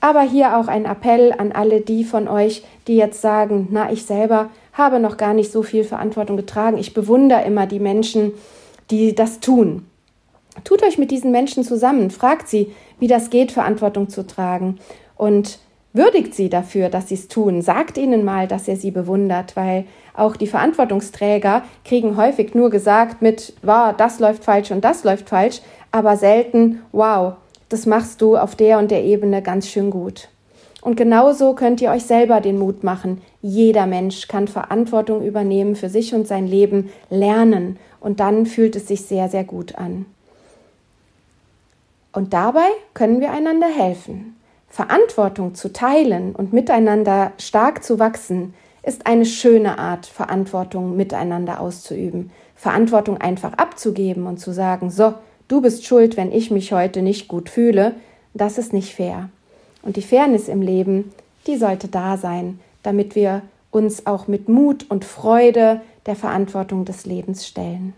Aber 0.00 0.22
hier 0.22 0.56
auch 0.56 0.68
ein 0.68 0.84
Appell 0.84 1.34
an 1.36 1.50
alle 1.50 1.80
die 1.80 2.04
von 2.04 2.28
euch, 2.28 2.64
die 2.86 2.96
jetzt 2.96 3.20
sagen, 3.20 3.66
na, 3.72 3.90
ich 3.90 4.04
selber 4.04 4.50
habe 4.72 5.00
noch 5.00 5.16
gar 5.16 5.34
nicht 5.34 5.50
so 5.50 5.64
viel 5.64 5.82
Verantwortung 5.82 6.36
getragen. 6.36 6.78
Ich 6.78 6.94
bewundere 6.94 7.42
immer 7.44 7.66
die 7.66 7.80
Menschen, 7.80 8.32
die 8.90 9.14
das 9.14 9.40
tun. 9.40 9.86
Tut 10.62 10.84
euch 10.84 10.96
mit 10.96 11.10
diesen 11.10 11.32
Menschen 11.32 11.64
zusammen, 11.64 12.10
fragt 12.10 12.46
sie, 12.46 12.72
wie 13.00 13.08
das 13.08 13.30
geht, 13.30 13.50
Verantwortung 13.50 14.08
zu 14.08 14.26
tragen 14.26 14.78
und 15.16 15.58
würdigt 15.92 16.34
sie 16.34 16.48
dafür, 16.48 16.90
dass 16.90 17.08
sie 17.08 17.14
es 17.14 17.28
tun. 17.28 17.62
Sagt 17.62 17.98
ihnen 17.98 18.24
mal, 18.24 18.46
dass 18.46 18.68
ihr 18.68 18.76
sie 18.76 18.90
bewundert, 18.90 19.56
weil 19.56 19.84
auch 20.16 20.36
die 20.36 20.46
Verantwortungsträger 20.46 21.62
kriegen 21.84 22.16
häufig 22.16 22.54
nur 22.54 22.70
gesagt 22.70 23.22
mit, 23.22 23.52
wow, 23.62 23.94
das 23.96 24.18
läuft 24.18 24.44
falsch 24.44 24.70
und 24.70 24.84
das 24.84 25.04
läuft 25.04 25.28
falsch, 25.28 25.60
aber 25.92 26.16
selten, 26.16 26.82
wow, 26.92 27.34
das 27.68 27.86
machst 27.86 28.20
du 28.20 28.36
auf 28.36 28.54
der 28.54 28.78
und 28.78 28.90
der 28.90 29.04
Ebene 29.04 29.42
ganz 29.42 29.68
schön 29.68 29.90
gut. 29.90 30.28
Und 30.82 30.96
genauso 30.96 31.54
könnt 31.54 31.80
ihr 31.80 31.90
euch 31.90 32.04
selber 32.04 32.40
den 32.40 32.58
Mut 32.58 32.84
machen. 32.84 33.20
Jeder 33.42 33.86
Mensch 33.86 34.28
kann 34.28 34.46
Verantwortung 34.46 35.24
übernehmen 35.24 35.74
für 35.74 35.88
sich 35.88 36.14
und 36.14 36.28
sein 36.28 36.46
Leben, 36.46 36.90
lernen. 37.10 37.76
Und 37.98 38.20
dann 38.20 38.46
fühlt 38.46 38.76
es 38.76 38.86
sich 38.86 39.02
sehr, 39.02 39.28
sehr 39.28 39.42
gut 39.42 39.74
an. 39.74 40.06
Und 42.12 42.32
dabei 42.32 42.68
können 42.94 43.20
wir 43.20 43.32
einander 43.32 43.66
helfen. 43.66 44.36
Verantwortung 44.68 45.54
zu 45.56 45.72
teilen 45.72 46.36
und 46.36 46.52
miteinander 46.52 47.32
stark 47.38 47.82
zu 47.82 47.98
wachsen, 47.98 48.54
ist 48.86 49.06
eine 49.06 49.26
schöne 49.26 49.78
Art, 49.78 50.06
Verantwortung 50.06 50.96
miteinander 50.96 51.60
auszuüben. 51.60 52.30
Verantwortung 52.54 53.18
einfach 53.18 53.52
abzugeben 53.54 54.26
und 54.26 54.38
zu 54.38 54.52
sagen, 54.52 54.90
so, 54.90 55.14
du 55.48 55.60
bist 55.60 55.84
schuld, 55.84 56.16
wenn 56.16 56.32
ich 56.32 56.50
mich 56.50 56.72
heute 56.72 57.02
nicht 57.02 57.28
gut 57.28 57.50
fühle, 57.50 57.94
das 58.32 58.58
ist 58.58 58.72
nicht 58.72 58.94
fair. 58.94 59.28
Und 59.82 59.96
die 59.96 60.02
Fairness 60.02 60.48
im 60.48 60.62
Leben, 60.62 61.12
die 61.46 61.56
sollte 61.56 61.88
da 61.88 62.16
sein, 62.16 62.60
damit 62.82 63.14
wir 63.14 63.42
uns 63.72 64.06
auch 64.06 64.28
mit 64.28 64.48
Mut 64.48 64.86
und 64.88 65.04
Freude 65.04 65.80
der 66.06 66.16
Verantwortung 66.16 66.84
des 66.84 67.04
Lebens 67.06 67.46
stellen. 67.46 67.92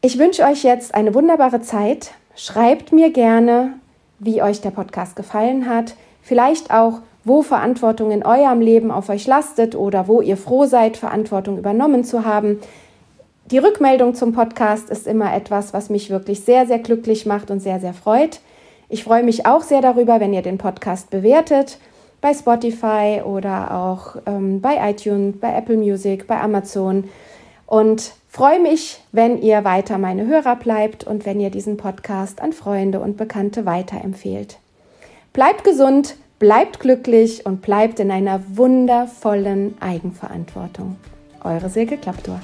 Ich 0.00 0.18
wünsche 0.18 0.44
euch 0.44 0.62
jetzt 0.62 0.94
eine 0.94 1.14
wunderbare 1.14 1.60
Zeit. 1.60 2.12
Schreibt 2.34 2.92
mir 2.92 3.10
gerne, 3.10 3.74
wie 4.18 4.42
euch 4.42 4.60
der 4.62 4.70
Podcast 4.70 5.16
gefallen 5.16 5.68
hat. 5.68 5.96
Vielleicht 6.22 6.70
auch, 6.70 7.00
wo 7.28 7.42
Verantwortung 7.42 8.10
in 8.10 8.24
eurem 8.24 8.60
Leben 8.60 8.90
auf 8.90 9.08
euch 9.08 9.26
lastet 9.26 9.76
oder 9.76 10.08
wo 10.08 10.20
ihr 10.20 10.36
froh 10.36 10.64
seid, 10.66 10.96
Verantwortung 10.96 11.58
übernommen 11.58 12.02
zu 12.02 12.24
haben. 12.24 12.58
Die 13.50 13.58
Rückmeldung 13.58 14.14
zum 14.14 14.32
Podcast 14.32 14.90
ist 14.90 15.06
immer 15.06 15.34
etwas, 15.34 15.72
was 15.72 15.88
mich 15.88 16.10
wirklich 16.10 16.40
sehr, 16.40 16.66
sehr 16.66 16.78
glücklich 16.80 17.24
macht 17.24 17.50
und 17.50 17.60
sehr, 17.60 17.80
sehr 17.80 17.94
freut. 17.94 18.40
Ich 18.88 19.04
freue 19.04 19.22
mich 19.22 19.46
auch 19.46 19.62
sehr 19.62 19.80
darüber, 19.80 20.18
wenn 20.18 20.34
ihr 20.34 20.42
den 20.42 20.58
Podcast 20.58 21.10
bewertet 21.10 21.78
bei 22.20 22.34
Spotify 22.34 23.22
oder 23.24 23.74
auch 23.74 24.16
ähm, 24.26 24.60
bei 24.60 24.90
iTunes, 24.90 25.36
bei 25.40 25.54
Apple 25.54 25.76
Music, 25.76 26.26
bei 26.26 26.40
Amazon. 26.40 27.04
Und 27.66 28.12
freue 28.28 28.60
mich, 28.60 29.00
wenn 29.12 29.40
ihr 29.40 29.64
weiter 29.64 29.98
meine 29.98 30.26
Hörer 30.26 30.56
bleibt 30.56 31.04
und 31.04 31.26
wenn 31.26 31.38
ihr 31.38 31.50
diesen 31.50 31.76
Podcast 31.76 32.40
an 32.40 32.52
Freunde 32.52 33.00
und 33.00 33.16
Bekannte 33.16 33.66
weiterempfehlt. 33.66 34.58
Bleibt 35.32 35.64
gesund, 35.64 36.16
bleibt 36.38 36.80
glücklich 36.80 37.44
und 37.46 37.62
bleibt 37.62 38.00
in 38.00 38.10
einer 38.10 38.40
wundervollen 38.56 39.76
Eigenverantwortung. 39.80 40.96
Eure 41.42 41.68
Silke 41.68 41.96
Klaptor. 41.96 42.40